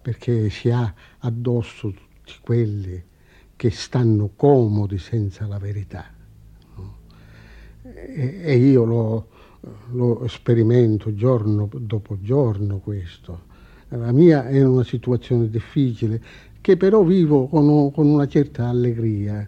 perché 0.00 0.48
si 0.50 0.70
ha 0.70 0.92
addosso 1.18 1.90
tutti 1.90 2.34
quelli 2.40 3.02
che 3.56 3.70
stanno 3.70 4.30
comodi 4.36 4.98
senza 4.98 5.46
la 5.46 5.58
verità. 5.58 6.12
E, 7.82 8.40
e, 8.42 8.56
io 8.56 8.84
lo, 8.84 9.28
lo 9.90 10.26
sperimento 10.28 11.14
giorno 11.14 11.68
dopo 11.72 12.18
giorno 12.20 12.78
questo. 12.78 13.52
La 13.88 14.12
mia 14.12 14.48
è 14.48 14.62
una 14.64 14.82
situazione 14.82 15.48
difficile 15.48 16.22
che 16.64 16.78
però 16.78 17.02
vivo 17.02 17.46
con, 17.46 17.92
con 17.92 18.06
una 18.06 18.26
certa 18.26 18.68
allegria. 18.68 19.46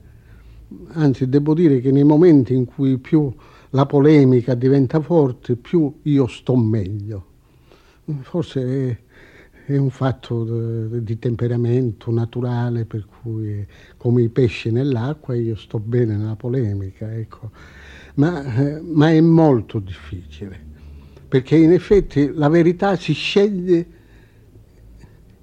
Anzi, 0.89 1.27
devo 1.31 1.55
dire 1.55 1.81
che 1.81 1.91
nei 1.91 2.05
momenti 2.05 2.53
in 2.53 2.67
cui 2.67 2.99
più 2.99 3.35
la 3.71 3.87
polemica 3.87 4.53
diventa 4.53 5.01
forte, 5.01 5.57
più 5.57 6.01
io 6.03 6.27
sto 6.27 6.55
meglio. 6.57 7.25
Forse 8.21 9.01
è 9.65 9.77
un 9.79 9.89
fatto 9.89 10.45
di 10.99 11.19
temperamento 11.19 12.11
naturale, 12.11 12.85
per 12.85 13.07
cui 13.23 13.67
come 13.97 14.21
i 14.21 14.29
pesci 14.29 14.71
nell'acqua 14.71 15.35
io 15.35 15.57
sto 15.57 15.79
bene 15.79 16.17
nella 16.17 16.37
polemica, 16.37 17.11
ecco. 17.15 17.51
ma, 18.17 18.45
eh, 18.45 18.81
ma 18.83 19.11
è 19.11 19.21
molto 19.23 19.79
difficile, 19.79 20.61
perché 21.27 21.57
in 21.57 21.73
effetti 21.73 22.31
la 22.35 22.51
verità 22.51 22.95
si 22.97 23.15
sceglie 23.15 23.96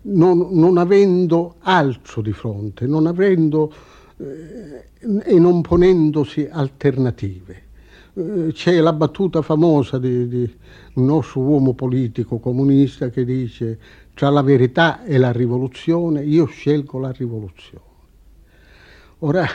non, 0.03 0.49
non 0.51 0.77
avendo 0.77 1.55
altro 1.59 2.21
di 2.21 2.33
fronte, 2.33 2.85
non 2.85 3.07
avendo 3.07 3.73
eh, 4.17 4.89
e 5.23 5.39
non 5.39 5.61
ponendosi 5.61 6.47
alternative. 6.49 7.61
Eh, 8.13 8.51
c'è 8.51 8.79
la 8.79 8.93
battuta 8.93 9.41
famosa 9.41 9.97
di, 9.97 10.27
di, 10.27 10.55
un 10.93 11.05
nostro 11.05 11.41
uomo 11.41 11.73
politico 11.73 12.39
comunista 12.39 13.09
che 13.09 13.25
dice 13.25 13.79
tra 14.13 14.29
la 14.29 14.41
verità 14.41 15.03
e 15.03 15.17
la 15.17 15.31
rivoluzione 15.31 16.23
io 16.23 16.45
scelgo 16.45 16.99
la 16.99 17.11
rivoluzione. 17.11 17.91
Ora, 19.19 19.45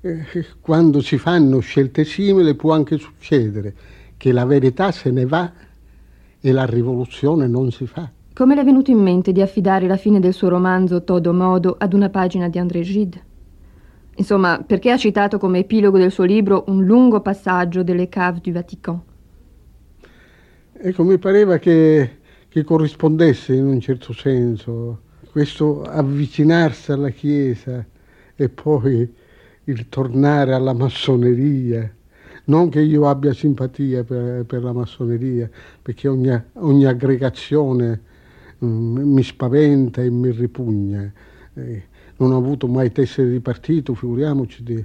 eh, 0.00 0.24
quando 0.60 1.00
si 1.00 1.18
fanno 1.18 1.60
scelte 1.60 2.04
simili 2.04 2.54
può 2.54 2.72
anche 2.72 2.98
succedere 2.98 3.74
che 4.16 4.32
la 4.32 4.44
verità 4.44 4.92
se 4.92 5.10
ne 5.10 5.24
va 5.24 5.52
e 6.40 6.52
la 6.52 6.66
rivoluzione 6.66 7.46
non 7.46 7.70
si 7.70 7.86
fa. 7.86 8.10
Come 8.38 8.54
le 8.54 8.60
è 8.60 8.64
venuto 8.64 8.92
in 8.92 9.00
mente 9.00 9.32
di 9.32 9.42
affidare 9.42 9.88
la 9.88 9.96
fine 9.96 10.20
del 10.20 10.32
suo 10.32 10.48
romanzo 10.48 11.02
Todo 11.02 11.32
Modo 11.32 11.74
ad 11.76 11.92
una 11.92 12.08
pagina 12.08 12.48
di 12.48 12.60
André 12.60 12.82
Gide? 12.82 13.20
Insomma, 14.14 14.62
perché 14.64 14.92
ha 14.92 14.96
citato 14.96 15.38
come 15.38 15.58
epilogo 15.58 15.98
del 15.98 16.12
suo 16.12 16.22
libro 16.22 16.62
un 16.68 16.84
lungo 16.84 17.20
passaggio 17.20 17.82
delle 17.82 18.08
cave 18.08 18.38
du 18.40 18.52
Vatican? 18.52 19.02
Ecco, 20.72 21.02
mi 21.02 21.18
pareva 21.18 21.56
che, 21.56 22.18
che 22.48 22.62
corrispondesse 22.62 23.54
in 23.54 23.66
un 23.66 23.80
certo 23.80 24.12
senso 24.12 25.00
questo 25.32 25.82
avvicinarsi 25.82 26.92
alla 26.92 27.10
Chiesa 27.10 27.84
e 28.36 28.48
poi 28.48 29.12
il 29.64 29.88
tornare 29.88 30.54
alla 30.54 30.74
massoneria. 30.74 31.92
Non 32.44 32.68
che 32.68 32.82
io 32.82 33.08
abbia 33.08 33.32
simpatia 33.32 34.04
per, 34.04 34.44
per 34.44 34.62
la 34.62 34.72
massoneria, 34.72 35.50
perché 35.82 36.06
ogni, 36.06 36.40
ogni 36.52 36.84
aggregazione 36.86 38.06
mi 38.66 39.22
spaventa 39.22 40.02
e 40.02 40.10
mi 40.10 40.30
ripugna. 40.30 41.12
Eh, 41.54 41.82
non 42.16 42.32
ho 42.32 42.36
avuto 42.36 42.66
mai 42.66 42.90
tessere 42.90 43.30
di 43.30 43.40
partito, 43.40 43.94
figuriamoci 43.94 44.62
di, 44.62 44.84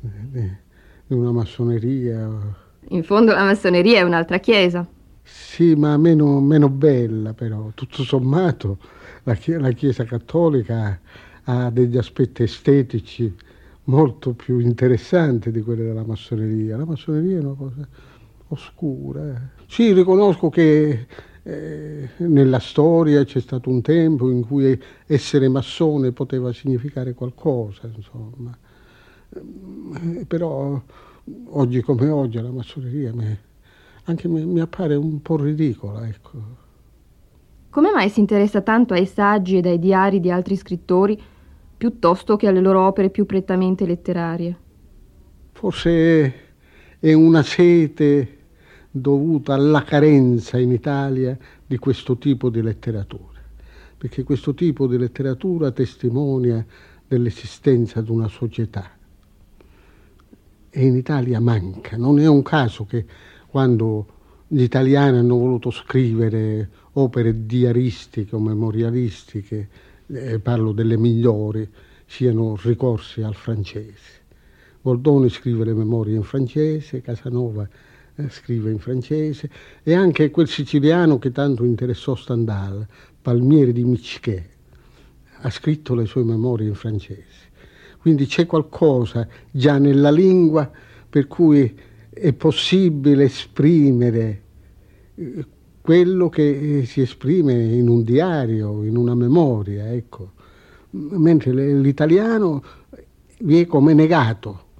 di, 0.00 0.50
di 1.06 1.14
una 1.14 1.32
massoneria. 1.32 2.28
In 2.88 3.04
fondo 3.04 3.32
la 3.32 3.44
massoneria 3.44 4.00
è 4.00 4.02
un'altra 4.02 4.38
chiesa. 4.38 4.86
Sì, 5.22 5.74
ma 5.76 5.96
meno, 5.96 6.40
meno 6.40 6.68
bella 6.68 7.32
però. 7.32 7.70
Tutto 7.74 8.02
sommato 8.02 8.78
la, 9.22 9.38
la 9.58 9.70
Chiesa 9.70 10.04
cattolica 10.04 10.98
ha, 11.44 11.64
ha 11.64 11.70
degli 11.70 11.96
aspetti 11.96 12.42
estetici 12.42 13.32
molto 13.84 14.32
più 14.32 14.58
interessanti 14.58 15.50
di 15.50 15.62
quelli 15.62 15.84
della 15.84 16.04
massoneria. 16.04 16.76
La 16.76 16.84
massoneria 16.84 17.38
è 17.38 17.40
una 17.40 17.54
cosa 17.54 17.86
oscura. 18.48 19.50
Sì, 19.66 19.92
riconosco 19.92 20.48
che 20.50 21.06
eh, 21.44 22.08
nella 22.18 22.60
storia 22.60 23.24
c'è 23.24 23.40
stato 23.40 23.68
un 23.68 23.82
tempo 23.82 24.30
in 24.30 24.46
cui 24.46 24.80
essere 25.06 25.48
massone 25.48 26.12
poteva 26.12 26.52
significare 26.52 27.14
qualcosa, 27.14 27.90
insomma. 27.94 28.56
Eh, 29.34 30.24
però 30.26 30.80
oggi 31.50 31.80
come 31.80 32.08
oggi 32.08 32.40
la 32.40 32.50
massoneria 32.50 33.12
mi, 33.12 33.38
anche 34.04 34.28
mi, 34.28 34.44
mi 34.44 34.60
appare 34.60 34.94
un 34.94 35.20
po' 35.20 35.36
ridicola, 35.36 36.06
ecco. 36.06 36.60
Come 37.70 37.90
mai 37.90 38.08
si 38.10 38.20
interessa 38.20 38.60
tanto 38.60 38.94
ai 38.94 39.06
saggi 39.06 39.58
e 39.58 39.68
ai 39.68 39.78
diari 39.78 40.20
di 40.20 40.30
altri 40.30 40.56
scrittori 40.56 41.20
piuttosto 41.76 42.36
che 42.36 42.46
alle 42.46 42.60
loro 42.60 42.86
opere 42.86 43.10
più 43.10 43.24
prettamente 43.24 43.86
letterarie? 43.86 44.56
Forse 45.52 46.34
è 47.00 47.12
una 47.14 47.42
sete 47.42 48.41
dovuta 48.94 49.54
alla 49.54 49.82
carenza 49.82 50.58
in 50.58 50.70
Italia 50.70 51.36
di 51.66 51.78
questo 51.78 52.18
tipo 52.18 52.50
di 52.50 52.60
letteratura, 52.60 53.40
perché 53.96 54.22
questo 54.22 54.52
tipo 54.52 54.86
di 54.86 54.98
letteratura 54.98 55.70
testimonia 55.70 56.64
dell'esistenza 57.08 58.02
di 58.02 58.10
una 58.10 58.28
società 58.28 58.90
e 60.68 60.86
in 60.86 60.94
Italia 60.94 61.40
manca. 61.40 61.96
Non 61.96 62.20
è 62.20 62.26
un 62.26 62.42
caso 62.42 62.84
che 62.84 63.06
quando 63.46 64.06
gli 64.46 64.62
italiani 64.62 65.16
hanno 65.16 65.38
voluto 65.38 65.70
scrivere 65.70 66.68
opere 66.92 67.46
diaristiche 67.46 68.36
o 68.36 68.40
memorialistiche, 68.40 69.68
eh, 70.06 70.38
parlo 70.38 70.72
delle 70.72 70.98
migliori, 70.98 71.66
siano 72.04 72.58
ricorsi 72.62 73.22
al 73.22 73.34
francese. 73.34 74.20
Goldoni 74.82 75.30
scrive 75.30 75.64
le 75.64 75.72
memorie 75.72 76.16
in 76.16 76.22
francese, 76.22 77.00
Casanova 77.00 77.66
scrive 78.30 78.70
in 78.70 78.78
francese, 78.78 79.50
e 79.82 79.94
anche 79.94 80.30
quel 80.30 80.48
siciliano 80.48 81.18
che 81.18 81.30
tanto 81.30 81.64
interessò 81.64 82.14
Stendhal, 82.14 82.86
Palmieri 83.20 83.72
di 83.72 83.84
Michiché, 83.84 84.50
ha 85.40 85.50
scritto 85.50 85.94
le 85.94 86.06
sue 86.06 86.24
memorie 86.24 86.68
in 86.68 86.74
francese. 86.74 87.50
Quindi 87.98 88.26
c'è 88.26 88.46
qualcosa 88.46 89.28
già 89.50 89.78
nella 89.78 90.10
lingua 90.10 90.70
per 91.08 91.26
cui 91.28 91.78
è 92.10 92.32
possibile 92.32 93.24
esprimere 93.24 94.42
eh, 95.14 95.46
quello 95.80 96.28
che 96.28 96.78
eh, 96.78 96.84
si 96.84 97.00
esprime 97.00 97.52
in 97.52 97.88
un 97.88 98.02
diario, 98.02 98.84
in 98.84 98.96
una 98.96 99.14
memoria, 99.14 99.92
ecco. 99.92 100.32
Mentre 100.90 101.52
l'italiano 101.52 102.62
vi 103.38 103.60
è 103.60 103.66
come 103.66 103.94
negato 103.94 104.70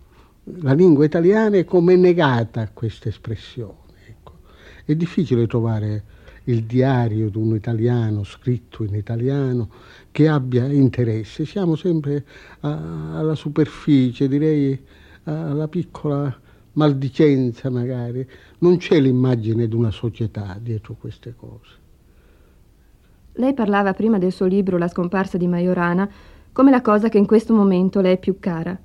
la 0.44 0.72
lingua 0.72 1.04
italiana 1.04 1.56
è 1.56 1.64
come 1.64 1.96
negata 1.96 2.60
a 2.60 2.70
questa 2.72 3.08
espressione. 3.08 3.94
Ecco. 4.06 4.38
È 4.84 4.94
difficile 4.94 5.46
trovare 5.46 6.04
il 6.44 6.64
diario 6.64 7.28
di 7.28 7.36
un 7.36 7.54
italiano 7.54 8.24
scritto 8.24 8.82
in 8.82 8.94
italiano 8.94 9.70
che 10.10 10.28
abbia 10.28 10.66
interesse. 10.66 11.44
Siamo 11.44 11.76
sempre 11.76 12.24
a, 12.60 13.18
alla 13.18 13.34
superficie, 13.34 14.26
direi 14.26 14.80
alla 15.24 15.68
piccola 15.68 16.36
maldicenza 16.72 17.70
magari. 17.70 18.28
Non 18.58 18.78
c'è 18.78 18.98
l'immagine 18.98 19.68
di 19.68 19.74
una 19.74 19.90
società 19.92 20.56
dietro 20.60 20.96
queste 20.98 21.34
cose. 21.36 21.80
Lei 23.34 23.54
parlava 23.54 23.94
prima 23.94 24.18
del 24.18 24.32
suo 24.32 24.46
libro 24.46 24.76
La 24.76 24.88
scomparsa 24.88 25.38
di 25.38 25.46
Majorana 25.46 26.10
come 26.52 26.70
la 26.70 26.82
cosa 26.82 27.08
che 27.08 27.16
in 27.16 27.24
questo 27.26 27.54
momento 27.54 28.00
le 28.00 28.12
è 28.12 28.18
più 28.18 28.38
cara. 28.38 28.78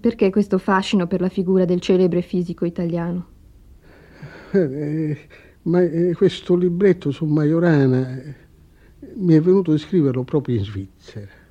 Perché 0.00 0.30
questo 0.30 0.56
fascino 0.56 1.06
per 1.06 1.20
la 1.20 1.28
figura 1.28 1.66
del 1.66 1.80
celebre 1.80 2.22
fisico 2.22 2.64
italiano? 2.64 3.26
Eh, 4.52 5.18
ma 5.62 5.82
eh, 5.82 6.14
questo 6.14 6.54
libretto 6.56 7.10
su 7.10 7.26
Majorana 7.26 8.18
eh, 8.18 8.34
mi 9.16 9.34
è 9.34 9.40
venuto 9.40 9.72
di 9.72 9.78
scriverlo 9.78 10.24
proprio 10.24 10.56
in 10.56 10.64
Svizzera. 10.64 11.42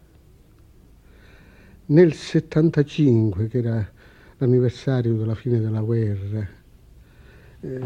Nel 1.86 2.13
75, 2.13 3.48
che 3.48 3.58
era 3.58 3.91
l'anniversario 4.38 5.13
della 5.15 5.36
fine 5.36 5.60
della 5.60 5.82
guerra, 5.82 6.48
eh, 7.60 7.80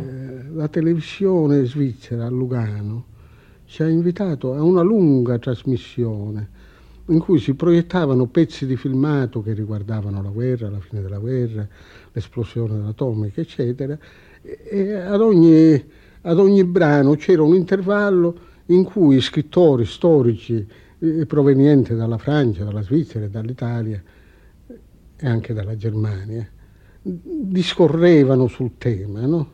la 0.54 0.68
televisione 0.70 1.66
svizzera 1.66 2.26
a 2.26 2.30
Lugano 2.30 3.16
ci 3.66 3.84
ha 3.84 3.90
invitato 3.90 4.54
a 4.54 4.64
una 4.64 4.82
lunga 4.82 5.38
trasmissione 5.40 6.50
in 7.08 7.20
cui 7.20 7.40
si 7.40 7.54
proiettavano 7.54 8.26
pezzi 8.28 8.66
di 8.66 8.76
filmato 8.76 9.42
che 9.42 9.54
riguardavano 9.54 10.22
la 10.22 10.30
guerra, 10.30 10.70
la 10.70 10.80
fine 10.80 11.02
della 11.02 11.20
guerra, 11.20 11.68
l'esplosione 12.12 12.88
atomica, 12.88 13.42
eccetera, 13.42 13.98
e 14.42 14.94
ad 14.94 15.22
ogni, 15.22 15.86
ad 16.22 16.40
ogni 16.40 16.64
brano 16.64 17.16
c'era 17.16 17.44
un 17.44 17.54
intervallo 17.54 18.40
in 18.68 18.84
cui 18.84 19.22
scrittori 19.22 19.86
storici 19.86 20.66
eh, 21.00 21.26
provenienti 21.26 21.96
dalla 21.96 22.18
Francia, 22.18 22.64
dalla 22.64 22.82
Svizzera 22.82 23.28
dall'Italia 23.28 24.02
e 25.20 25.28
anche 25.28 25.54
dalla 25.54 25.76
Germania 25.76 26.48
discorrevano 27.02 28.48
sul 28.48 28.72
tema. 28.78 29.26
No? 29.26 29.52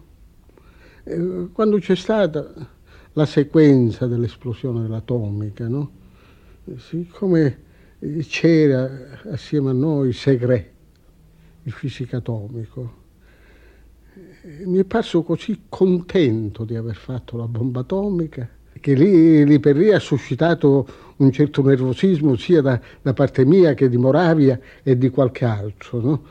Eh, 1.03 1.49
quando 1.51 1.77
c'è 1.77 1.95
stata 1.95 2.51
la 3.13 3.25
sequenza 3.25 4.07
dell'esplosione 4.07 4.81
dell'atomica, 4.81 5.67
no? 5.67 6.01
Siccome 6.78 7.62
c'era 8.28 9.21
assieme 9.32 9.69
a 9.69 9.73
noi 9.73 10.13
Segre, 10.13 10.71
il 11.63 11.71
fisico 11.71 12.17
atomico, 12.17 13.02
mi 14.65 14.80
è 14.80 14.84
parso 14.84 15.23
così 15.23 15.63
contento 15.69 16.65
di 16.65 16.76
aver 16.76 16.95
fatto 16.95 17.38
la 17.38 17.47
bomba 17.47 17.82
atomica 17.82 18.47
che 18.80 18.93
lì, 18.95 19.45
lì 19.45 19.60
per 19.60 19.78
lì 19.78 19.93
ha 19.93 19.99
suscitato 19.99 20.86
un 21.17 21.32
certo 21.32 21.62
nervosismo 21.62 22.36
sia 22.36 22.62
da, 22.62 22.80
da, 23.02 23.13
parte 23.13 23.45
mia 23.45 23.73
che 23.76 23.88
di 23.88 23.95
Moravia 23.95 24.60
e 24.84 24.97
di 24.97 25.10
qualche 25.10 25.45
altro. 25.45 26.02
No? 26.02 26.23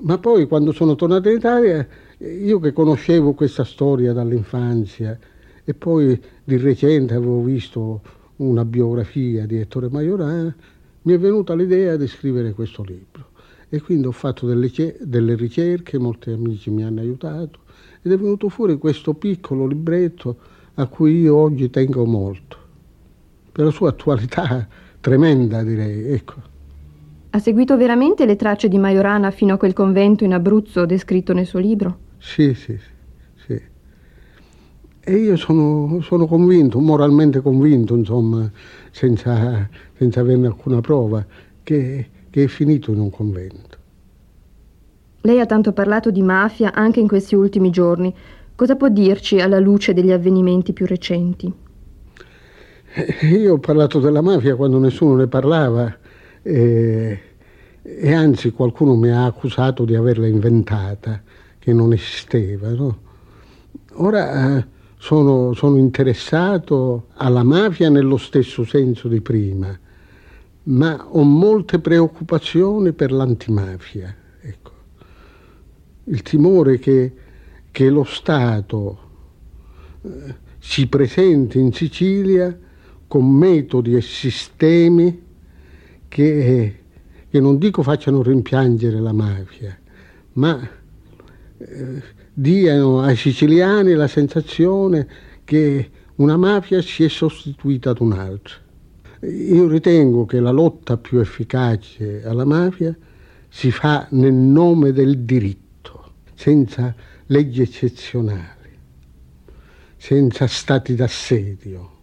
Ma 0.00 0.18
poi 0.18 0.46
quando 0.46 0.72
sono 0.72 0.96
tornato 0.96 1.28
in 1.28 1.36
Italia, 1.36 1.86
io 2.18 2.58
che 2.58 2.72
conoscevo 2.72 3.34
questa 3.34 3.62
storia 3.62 4.12
dall'infanzia 4.12 5.16
e 5.64 5.74
poi 5.74 6.20
di 6.42 6.56
recente 6.56 7.14
avevo 7.14 7.42
visto 7.42 8.00
una 8.36 8.64
biografia 8.64 9.46
di 9.46 9.58
Ettore 9.58 9.88
Majorana, 9.88 10.54
mi 11.02 11.12
è 11.12 11.18
venuta 11.18 11.54
l'idea 11.54 11.96
di 11.96 12.06
scrivere 12.06 12.52
questo 12.52 12.82
libro 12.82 13.30
e 13.68 13.80
quindi 13.80 14.06
ho 14.06 14.12
fatto 14.12 14.46
delle, 14.46 14.70
delle 15.00 15.34
ricerche, 15.34 15.98
molti 15.98 16.30
amici 16.30 16.70
mi 16.70 16.84
hanno 16.84 17.00
aiutato 17.00 17.60
ed 18.02 18.12
è 18.12 18.16
venuto 18.16 18.48
fuori 18.48 18.78
questo 18.78 19.14
piccolo 19.14 19.66
libretto 19.66 20.36
a 20.74 20.86
cui 20.86 21.20
io 21.20 21.36
oggi 21.36 21.70
tengo 21.70 22.04
molto, 22.04 22.56
per 23.50 23.64
la 23.64 23.70
sua 23.70 23.90
attualità 23.90 24.66
tremenda 25.00 25.62
direi. 25.62 26.12
Ecco. 26.12 26.54
Ha 27.30 27.38
seguito 27.38 27.76
veramente 27.76 28.24
le 28.24 28.36
tracce 28.36 28.68
di 28.68 28.78
Majorana 28.78 29.30
fino 29.30 29.54
a 29.54 29.56
quel 29.56 29.72
convento 29.72 30.24
in 30.24 30.32
Abruzzo 30.32 30.86
descritto 30.86 31.32
nel 31.32 31.46
suo 31.46 31.58
libro? 31.58 31.98
Sì, 32.18 32.54
sì, 32.54 32.78
sì. 32.78 32.94
E 35.08 35.14
io 35.14 35.36
sono, 35.36 36.00
sono 36.00 36.26
convinto, 36.26 36.80
moralmente 36.80 37.40
convinto, 37.40 37.94
insomma, 37.94 38.50
senza, 38.90 39.68
senza 39.96 40.18
averne 40.18 40.48
alcuna 40.48 40.80
prova, 40.80 41.24
che, 41.62 42.08
che 42.28 42.42
è 42.42 42.46
finito 42.48 42.90
in 42.90 42.98
un 42.98 43.10
convento. 43.10 43.78
Lei 45.20 45.38
ha 45.38 45.46
tanto 45.46 45.72
parlato 45.72 46.10
di 46.10 46.22
mafia 46.22 46.72
anche 46.72 46.98
in 46.98 47.06
questi 47.06 47.36
ultimi 47.36 47.70
giorni. 47.70 48.12
Cosa 48.56 48.74
può 48.74 48.88
dirci 48.88 49.38
alla 49.38 49.60
luce 49.60 49.94
degli 49.94 50.10
avvenimenti 50.10 50.72
più 50.72 50.86
recenti? 50.86 51.52
Eh, 52.94 53.26
io 53.28 53.52
ho 53.52 53.58
parlato 53.58 54.00
della 54.00 54.22
mafia 54.22 54.56
quando 54.56 54.80
nessuno 54.80 55.14
ne 55.14 55.28
parlava 55.28 55.96
e, 56.42 57.20
e 57.80 58.12
anzi 58.12 58.50
qualcuno 58.50 58.96
mi 58.96 59.10
ha 59.10 59.24
accusato 59.24 59.84
di 59.84 59.94
averla 59.94 60.26
inventata, 60.26 61.22
che 61.60 61.72
non 61.72 61.92
esisteva. 61.92 62.70
No? 62.70 62.98
Ora 63.98 64.74
sono, 65.06 65.54
sono 65.54 65.76
interessato 65.76 67.06
alla 67.14 67.44
mafia 67.44 67.88
nello 67.88 68.16
stesso 68.16 68.64
senso 68.64 69.06
di 69.08 69.20
prima, 69.20 69.78
ma 70.64 71.06
ho 71.08 71.22
molte 71.22 71.78
preoccupazioni 71.78 72.92
per 72.92 73.12
l'antimafia 73.12 74.14
il 76.08 76.22
timore 76.22 76.78
che, 76.78 77.12
che 77.70 77.88
lo 77.88 78.04
Stato 78.04 78.98
eh, 80.02 80.34
si 80.58 80.86
presenti 80.86 81.58
in 81.58 81.72
Sicilia 81.72 82.56
con 83.06 83.28
metodi 83.30 83.94
e 83.94 84.00
sistemi 84.00 85.24
che, 86.08 86.82
che 87.28 87.40
non 87.40 87.58
dico 87.58 87.82
facciano 87.82 88.22
rimpiangere 88.22 89.00
la 89.00 89.12
mafia, 89.12 89.76
ma 90.32 90.68
diano 92.32 93.00
ai 93.00 93.16
siciliani 93.16 93.94
la 93.94 94.08
sensazione 94.08 95.08
che 95.44 95.90
una 96.16 96.36
mafia 96.36 96.82
si 96.82 97.04
è 97.04 97.08
sostituita 97.08 97.90
ad 97.90 98.00
un'altra. 98.00 98.56
Io 99.22 99.66
ritengo 99.66 100.26
che 100.26 100.40
la 100.40 100.50
lotta 100.50 100.96
più 100.96 101.18
efficace 101.18 102.24
alla 102.24 102.44
mafia 102.44 102.96
si 103.48 103.70
fa 103.70 104.06
nel 104.10 104.32
nome 104.32 104.92
del 104.92 105.20
diritto 105.20 106.12
senza 106.34 106.94
leggi 107.26 107.62
eccezionali, 107.62 108.78
senza 109.96 110.46
stati 110.46 110.94
d'assedio 110.94 111.94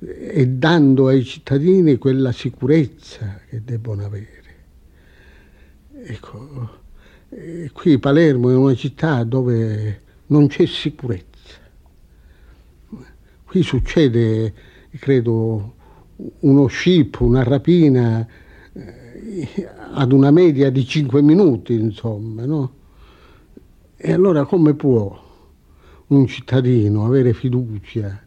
e 0.00 0.46
dando 0.46 1.08
ai 1.08 1.24
cittadini 1.24 1.96
quella 1.96 2.30
sicurezza 2.30 3.40
che 3.48 3.62
debbono 3.64 4.04
avere. 4.04 4.36
Ecco, 6.04 6.86
qui 7.72 7.98
Palermo 7.98 8.50
è 8.50 8.54
una 8.54 8.74
città 8.74 9.22
dove 9.24 10.02
non 10.26 10.46
c'è 10.46 10.64
sicurezza. 10.66 11.26
Qui 13.44 13.62
succede, 13.62 14.52
credo, 14.98 15.74
uno 16.40 16.66
scippo, 16.66 17.24
una 17.24 17.42
rapina 17.42 18.26
eh, 18.72 19.68
ad 19.92 20.12
una 20.12 20.30
media 20.30 20.70
di 20.70 20.86
cinque 20.86 21.22
minuti, 21.22 21.74
insomma, 21.74 22.44
no? 22.44 22.72
E 23.96 24.12
allora 24.12 24.44
come 24.44 24.74
può 24.74 25.26
un 26.08 26.26
cittadino 26.26 27.04
avere 27.04 27.34
fiducia, 27.34 28.22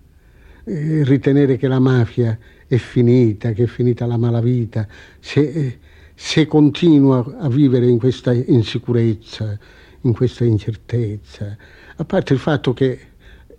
e 0.63 1.03
ritenere 1.03 1.57
che 1.57 1.67
la 1.67 1.79
mafia 1.79 2.37
è 2.67 2.77
finita, 2.77 3.51
che 3.51 3.63
è 3.63 3.67
finita 3.67 4.05
la 4.05 4.17
malavita, 4.17 4.87
se, 5.19 5.79
se 6.23 6.45
continua 6.45 7.25
a 7.39 7.49
vivere 7.49 7.87
in 7.87 7.97
questa 7.97 8.31
insicurezza, 8.31 9.57
in 10.01 10.13
questa 10.13 10.45
incertezza, 10.45 11.57
a 11.95 12.05
parte 12.05 12.33
il 12.33 12.39
fatto 12.39 12.73
che 12.73 12.99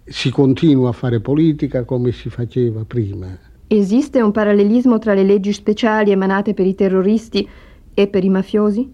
si 0.05 0.31
continua 0.31 0.90
a 0.90 0.92
fare 0.92 1.20
politica 1.20 1.83
come 1.83 2.12
si 2.12 2.31
faceva 2.31 2.85
prima. 2.85 3.37
Esiste 3.66 4.22
un 4.22 4.31
parallelismo 4.31 4.98
tra 5.01 5.12
le 5.12 5.25
leggi 5.25 5.53
speciali 5.53 6.12
emanate 6.12 6.55
per 6.55 6.64
i 6.64 6.77
terroristi 6.77 7.46
e 7.92 8.07
per 8.07 8.22
i 8.22 8.29
mafiosi? 8.29 8.90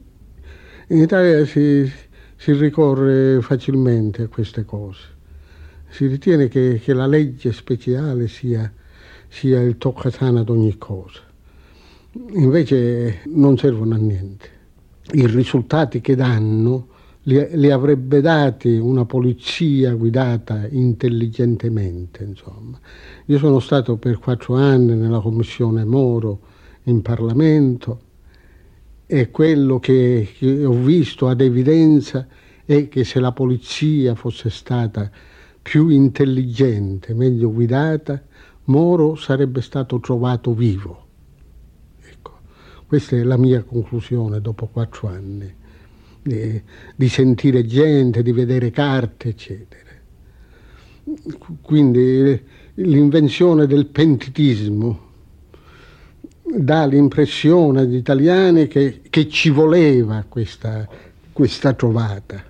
In 0.88 0.98
Italia 0.98 1.44
si, 1.44 1.88
si 2.36 2.52
ricorre 2.52 3.40
facilmente 3.42 4.22
a 4.22 4.28
queste 4.28 4.64
cose. 4.64 5.02
Si 5.90 6.06
ritiene 6.06 6.48
che, 6.48 6.80
che 6.82 6.94
la 6.94 7.06
legge 7.06 7.52
speciale 7.52 8.28
sia, 8.28 8.72
sia 9.28 9.60
il 9.60 9.76
toccasana 9.76 10.40
ad 10.40 10.48
ogni 10.48 10.76
cosa. 10.78 11.26
Invece 12.12 13.20
non 13.26 13.58
servono 13.58 13.94
a 13.94 13.98
niente. 13.98 14.48
I 15.12 15.26
risultati 15.26 16.00
che 16.00 16.14
danno 16.14 16.88
li, 17.24 17.48
li 17.52 17.70
avrebbe 17.70 18.22
dati 18.22 18.76
una 18.76 19.04
polizia 19.04 19.92
guidata 19.92 20.66
intelligentemente. 20.70 22.24
Insomma. 22.24 22.78
Io 23.26 23.38
sono 23.38 23.60
stato 23.60 23.96
per 23.96 24.18
quattro 24.18 24.54
anni 24.54 24.94
nella 24.94 25.20
commissione 25.20 25.84
Moro 25.84 26.40
in 26.84 27.02
Parlamento 27.02 28.00
e 29.06 29.30
quello 29.30 29.78
che, 29.78 30.28
che 30.38 30.64
ho 30.64 30.72
visto 30.72 31.28
ad 31.28 31.42
evidenza 31.42 32.26
è 32.64 32.88
che 32.88 33.04
se 33.04 33.20
la 33.20 33.32
polizia 33.32 34.14
fosse 34.14 34.48
stata 34.48 35.10
più 35.60 35.88
intelligente, 35.88 37.12
meglio 37.12 37.52
guidata, 37.52 38.22
Moro 38.64 39.14
sarebbe 39.14 39.60
stato 39.60 40.00
trovato 40.00 40.52
vivo. 40.52 41.07
Questa 42.88 43.16
è 43.16 43.22
la 43.22 43.36
mia 43.36 43.62
conclusione 43.64 44.40
dopo 44.40 44.66
quattro 44.66 45.08
anni, 45.08 45.54
di, 46.22 46.62
di 46.96 47.08
sentire 47.10 47.66
gente, 47.66 48.22
di 48.22 48.32
vedere 48.32 48.70
carte, 48.70 49.28
eccetera. 49.28 49.90
Quindi 51.60 52.42
l'invenzione 52.76 53.66
del 53.66 53.84
pentitismo 53.88 55.00
dà 56.42 56.86
l'impressione 56.86 57.80
agli 57.80 57.96
italiani 57.96 58.68
che, 58.68 59.02
che 59.10 59.28
ci 59.28 59.50
voleva 59.50 60.24
questa, 60.26 60.88
questa 61.30 61.74
trovata. 61.74 62.42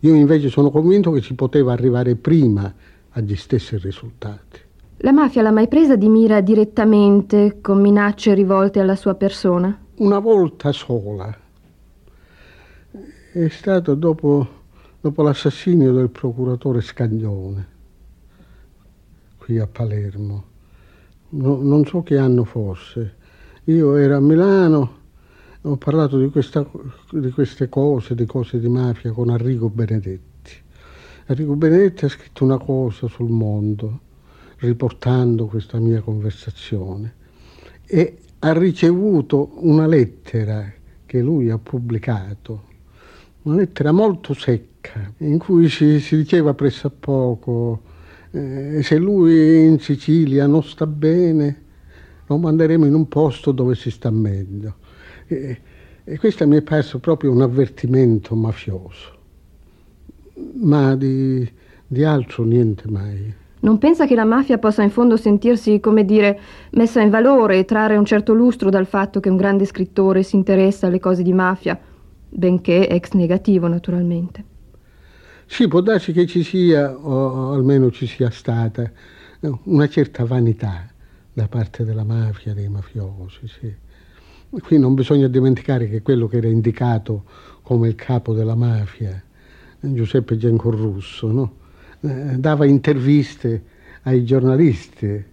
Io 0.00 0.14
invece 0.14 0.48
sono 0.48 0.70
convinto 0.70 1.10
che 1.10 1.20
si 1.20 1.34
poteva 1.34 1.74
arrivare 1.74 2.14
prima 2.14 2.74
agli 3.10 3.36
stessi 3.36 3.76
risultati. 3.76 4.60
La 5.02 5.12
mafia 5.12 5.42
l'ha 5.42 5.52
mai 5.52 5.68
presa 5.68 5.96
di 5.96 6.08
mira 6.08 6.40
direttamente 6.40 7.60
con 7.60 7.80
minacce 7.80 8.34
rivolte 8.34 8.80
alla 8.80 8.96
sua 8.96 9.14
persona? 9.14 9.78
Una 9.98 10.18
volta 10.18 10.72
sola. 10.72 11.36
È 13.32 13.48
stato 13.48 13.94
dopo, 13.94 14.48
dopo 15.00 15.22
l'assassinio 15.22 15.92
del 15.92 16.10
procuratore 16.10 16.80
Scaglione, 16.80 17.68
qui 19.36 19.58
a 19.58 19.66
Palermo 19.66 20.56
no, 21.30 21.56
non 21.60 21.84
so 21.84 22.02
che 22.02 22.16
anno 22.16 22.44
fosse. 22.44 23.16
Io 23.64 23.96
ero 23.96 24.16
a 24.16 24.20
Milano, 24.20 24.96
ho 25.62 25.76
parlato 25.76 26.18
di, 26.18 26.30
questa, 26.30 26.68
di 27.10 27.30
queste 27.30 27.68
cose, 27.68 28.14
di 28.14 28.26
cose 28.26 28.58
di 28.58 28.68
mafia 28.68 29.12
con 29.12 29.30
Arrigo 29.30 29.68
Benedetti. 29.68 30.52
Arrigo 31.26 31.54
Benedetti 31.54 32.06
ha 32.06 32.08
scritto 32.08 32.44
una 32.44 32.58
cosa 32.58 33.06
sul 33.08 33.28
mondo, 33.28 34.00
riportando 34.58 35.46
questa 35.46 35.78
mia 35.78 36.00
conversazione, 36.00 37.14
e 37.86 38.18
ha 38.40 38.52
ricevuto 38.52 39.52
una 39.56 39.86
lettera 39.86 40.72
che 41.06 41.20
lui 41.20 41.50
ha 41.50 41.58
pubblicato, 41.58 42.64
una 43.42 43.56
lettera 43.56 43.92
molto 43.92 44.34
secca, 44.34 45.12
in 45.18 45.38
cui 45.38 45.68
si, 45.68 46.00
si 46.00 46.16
diceva 46.16 46.54
pressappoco 46.54 47.82
eh, 48.30 48.82
se 48.82 48.96
lui 48.98 49.64
in 49.64 49.78
Sicilia 49.78 50.46
non 50.46 50.62
sta 50.62 50.86
bene, 50.86 51.62
lo 52.26 52.36
manderemo 52.36 52.84
in 52.84 52.94
un 52.94 53.08
posto 53.08 53.52
dove 53.52 53.74
si 53.74 53.90
sta 53.90 54.10
meglio. 54.10 54.76
E, 55.26 55.60
e 56.04 56.18
questo 56.18 56.46
mi 56.46 56.56
è 56.56 56.62
parso 56.62 56.98
proprio 56.98 57.30
un 57.30 57.42
avvertimento 57.42 58.34
mafioso, 58.34 59.18
ma 60.54 60.94
di, 60.94 61.50
di 61.86 62.04
altro 62.04 62.44
niente 62.44 62.88
mai. 62.88 63.34
Non 63.60 63.78
pensa 63.78 64.06
che 64.06 64.14
la 64.14 64.24
mafia 64.24 64.58
possa 64.58 64.82
in 64.82 64.90
fondo 64.90 65.16
sentirsi, 65.16 65.80
come 65.80 66.04
dire, 66.04 66.38
messa 66.72 67.00
in 67.00 67.10
valore 67.10 67.58
e 67.58 67.64
trarre 67.64 67.96
un 67.96 68.04
certo 68.04 68.32
lustro 68.32 68.70
dal 68.70 68.86
fatto 68.86 69.18
che 69.18 69.28
un 69.28 69.36
grande 69.36 69.64
scrittore 69.64 70.22
si 70.22 70.36
interessa 70.36 70.86
alle 70.86 71.00
cose 71.00 71.22
di 71.22 71.32
mafia, 71.32 71.78
benché 72.28 72.88
ex 72.88 73.12
negativo 73.12 73.66
naturalmente? 73.66 74.44
Sì, 75.46 75.66
può 75.66 75.80
darsi 75.80 76.12
che 76.12 76.26
ci 76.26 76.42
sia, 76.42 76.94
o 76.96 77.52
almeno 77.52 77.90
ci 77.90 78.06
sia 78.06 78.30
stata, 78.30 78.90
una 79.64 79.88
certa 79.88 80.24
vanità 80.24 80.86
da 81.32 81.48
parte 81.48 81.84
della 81.84 82.04
mafia, 82.04 82.54
dei 82.54 82.68
mafiosi, 82.68 83.48
sì. 83.48 83.74
Qui 84.50 84.78
non 84.78 84.94
bisogna 84.94 85.28
dimenticare 85.28 85.88
che 85.88 86.00
quello 86.00 86.26
che 86.26 86.38
era 86.38 86.48
indicato 86.48 87.24
come 87.62 87.88
il 87.88 87.94
capo 87.94 88.32
della 88.32 88.54
mafia, 88.54 89.22
Giuseppe 89.80 90.36
Giancorrusso, 90.36 91.32
no? 91.32 91.52
Eh, 92.00 92.36
dava 92.38 92.64
interviste 92.64 93.62
ai 94.02 94.24
giornalisti 94.24 95.06
eh, 95.06 95.24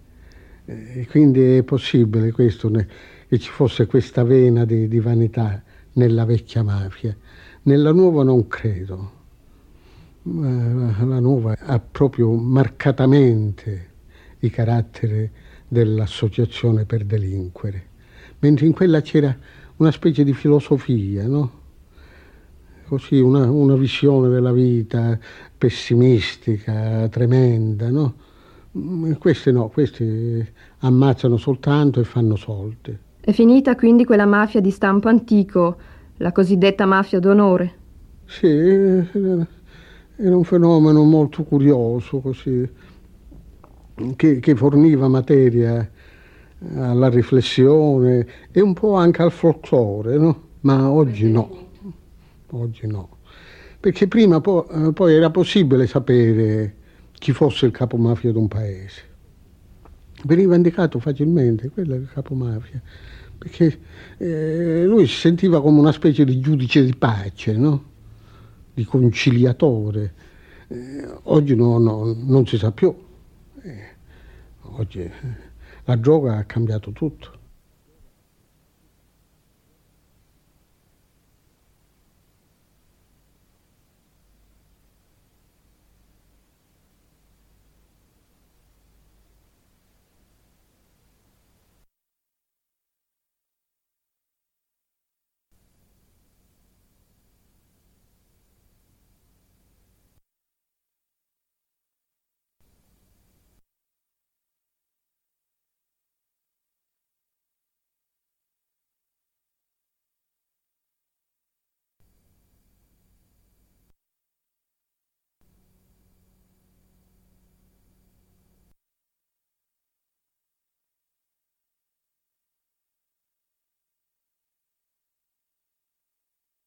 e 0.65 1.07
quindi 1.07 1.57
è 1.57 1.63
possibile 1.63 2.31
questo, 2.31 2.69
che 2.69 3.39
ci 3.39 3.49
fosse 3.49 3.85
questa 3.85 4.23
vena 4.23 4.65
di, 4.65 4.87
di 4.87 4.99
vanità 4.99 5.61
nella 5.93 6.25
vecchia 6.25 6.63
mafia. 6.63 7.15
Nella 7.63 7.91
nuova 7.91 8.23
non 8.23 8.47
credo. 8.47 9.11
La 10.23 11.19
nuova 11.19 11.55
ha 11.57 11.79
proprio 11.79 12.31
marcatamente 12.33 13.89
i 14.39 14.49
caratteri 14.49 15.29
dell'associazione 15.67 16.85
per 16.85 17.05
delinquere, 17.05 17.87
mentre 18.39 18.65
in 18.65 18.73
quella 18.73 19.01
c'era 19.01 19.37
una 19.77 19.91
specie 19.91 20.23
di 20.23 20.33
filosofia, 20.33 21.27
no? 21.27 21.63
Così 22.87 23.19
una, 23.19 23.49
una 23.49 23.75
visione 23.75 24.29
della 24.29 24.51
vita 24.51 25.17
pessimistica, 25.57 27.07
tremenda, 27.09 27.89
no? 27.89 28.13
Queste 29.17 29.51
no, 29.51 29.69
queste 29.69 30.53
ammazzano 30.79 31.37
soltanto 31.37 31.99
e 31.99 32.03
fanno 32.03 32.35
soldi. 32.35 32.95
È 33.21 33.31
finita 33.31 33.75
quindi 33.75 34.05
quella 34.05 34.25
mafia 34.25 34.59
di 34.59 34.69
stampo 34.69 35.07
antico, 35.07 35.77
la 36.17 36.31
cosiddetta 36.31 36.85
mafia 36.85 37.19
d'onore. 37.19 37.73
Sì, 38.25 38.47
era 38.47 39.47
un 40.17 40.43
fenomeno 40.43 41.03
molto 41.03 41.43
curioso 41.43 42.19
così, 42.19 42.69
che, 44.15 44.39
che 44.39 44.55
forniva 44.55 45.07
materia 45.07 45.89
alla 46.75 47.09
riflessione 47.09 48.27
e 48.51 48.61
un 48.61 48.73
po' 48.73 48.95
anche 48.95 49.21
al 49.21 49.31
folklore, 49.31 50.17
no? 50.17 50.41
Ma 50.61 50.89
oggi 50.89 51.31
no, 51.31 51.67
oggi 52.55 52.87
no. 52.87 53.17
Perché 53.79 54.07
prima 54.07 54.41
po- 54.41 54.67
poi 54.93 55.13
era 55.13 55.29
possibile 55.29 55.87
sapere 55.87 56.75
chi 57.11 57.31
fosse 57.33 57.65
il 57.65 57.71
capomafia 57.71 58.31
di 58.31 58.37
un 58.37 58.47
paese. 58.47 59.13
Veniva 60.23 60.55
indicato 60.55 60.99
facilmente, 60.99 61.69
quello 61.69 61.93
è 61.93 61.97
il 61.97 62.09
capomafia 62.11 62.81
perché 63.37 63.79
eh, 64.17 64.85
lui 64.85 65.05
si 65.07 65.15
sentiva 65.15 65.61
come 65.61 65.79
una 65.79 65.91
specie 65.91 66.23
di 66.23 66.39
giudice 66.39 66.83
di 66.83 66.95
pace, 66.95 67.53
no? 67.53 67.83
di 68.73 68.83
conciliatore. 68.83 70.13
Eh, 70.67 71.07
oggi 71.23 71.55
no, 71.55 71.77
no, 71.77 72.15
non 72.17 72.47
si 72.47 72.57
sa 72.57 72.71
più. 72.71 72.93
Eh, 73.61 73.87
oggi 74.61 74.99
eh, 74.99 75.11
la 75.83 75.95
droga 75.95 76.37
ha 76.37 76.43
cambiato 76.45 76.91
tutto. 76.91 77.43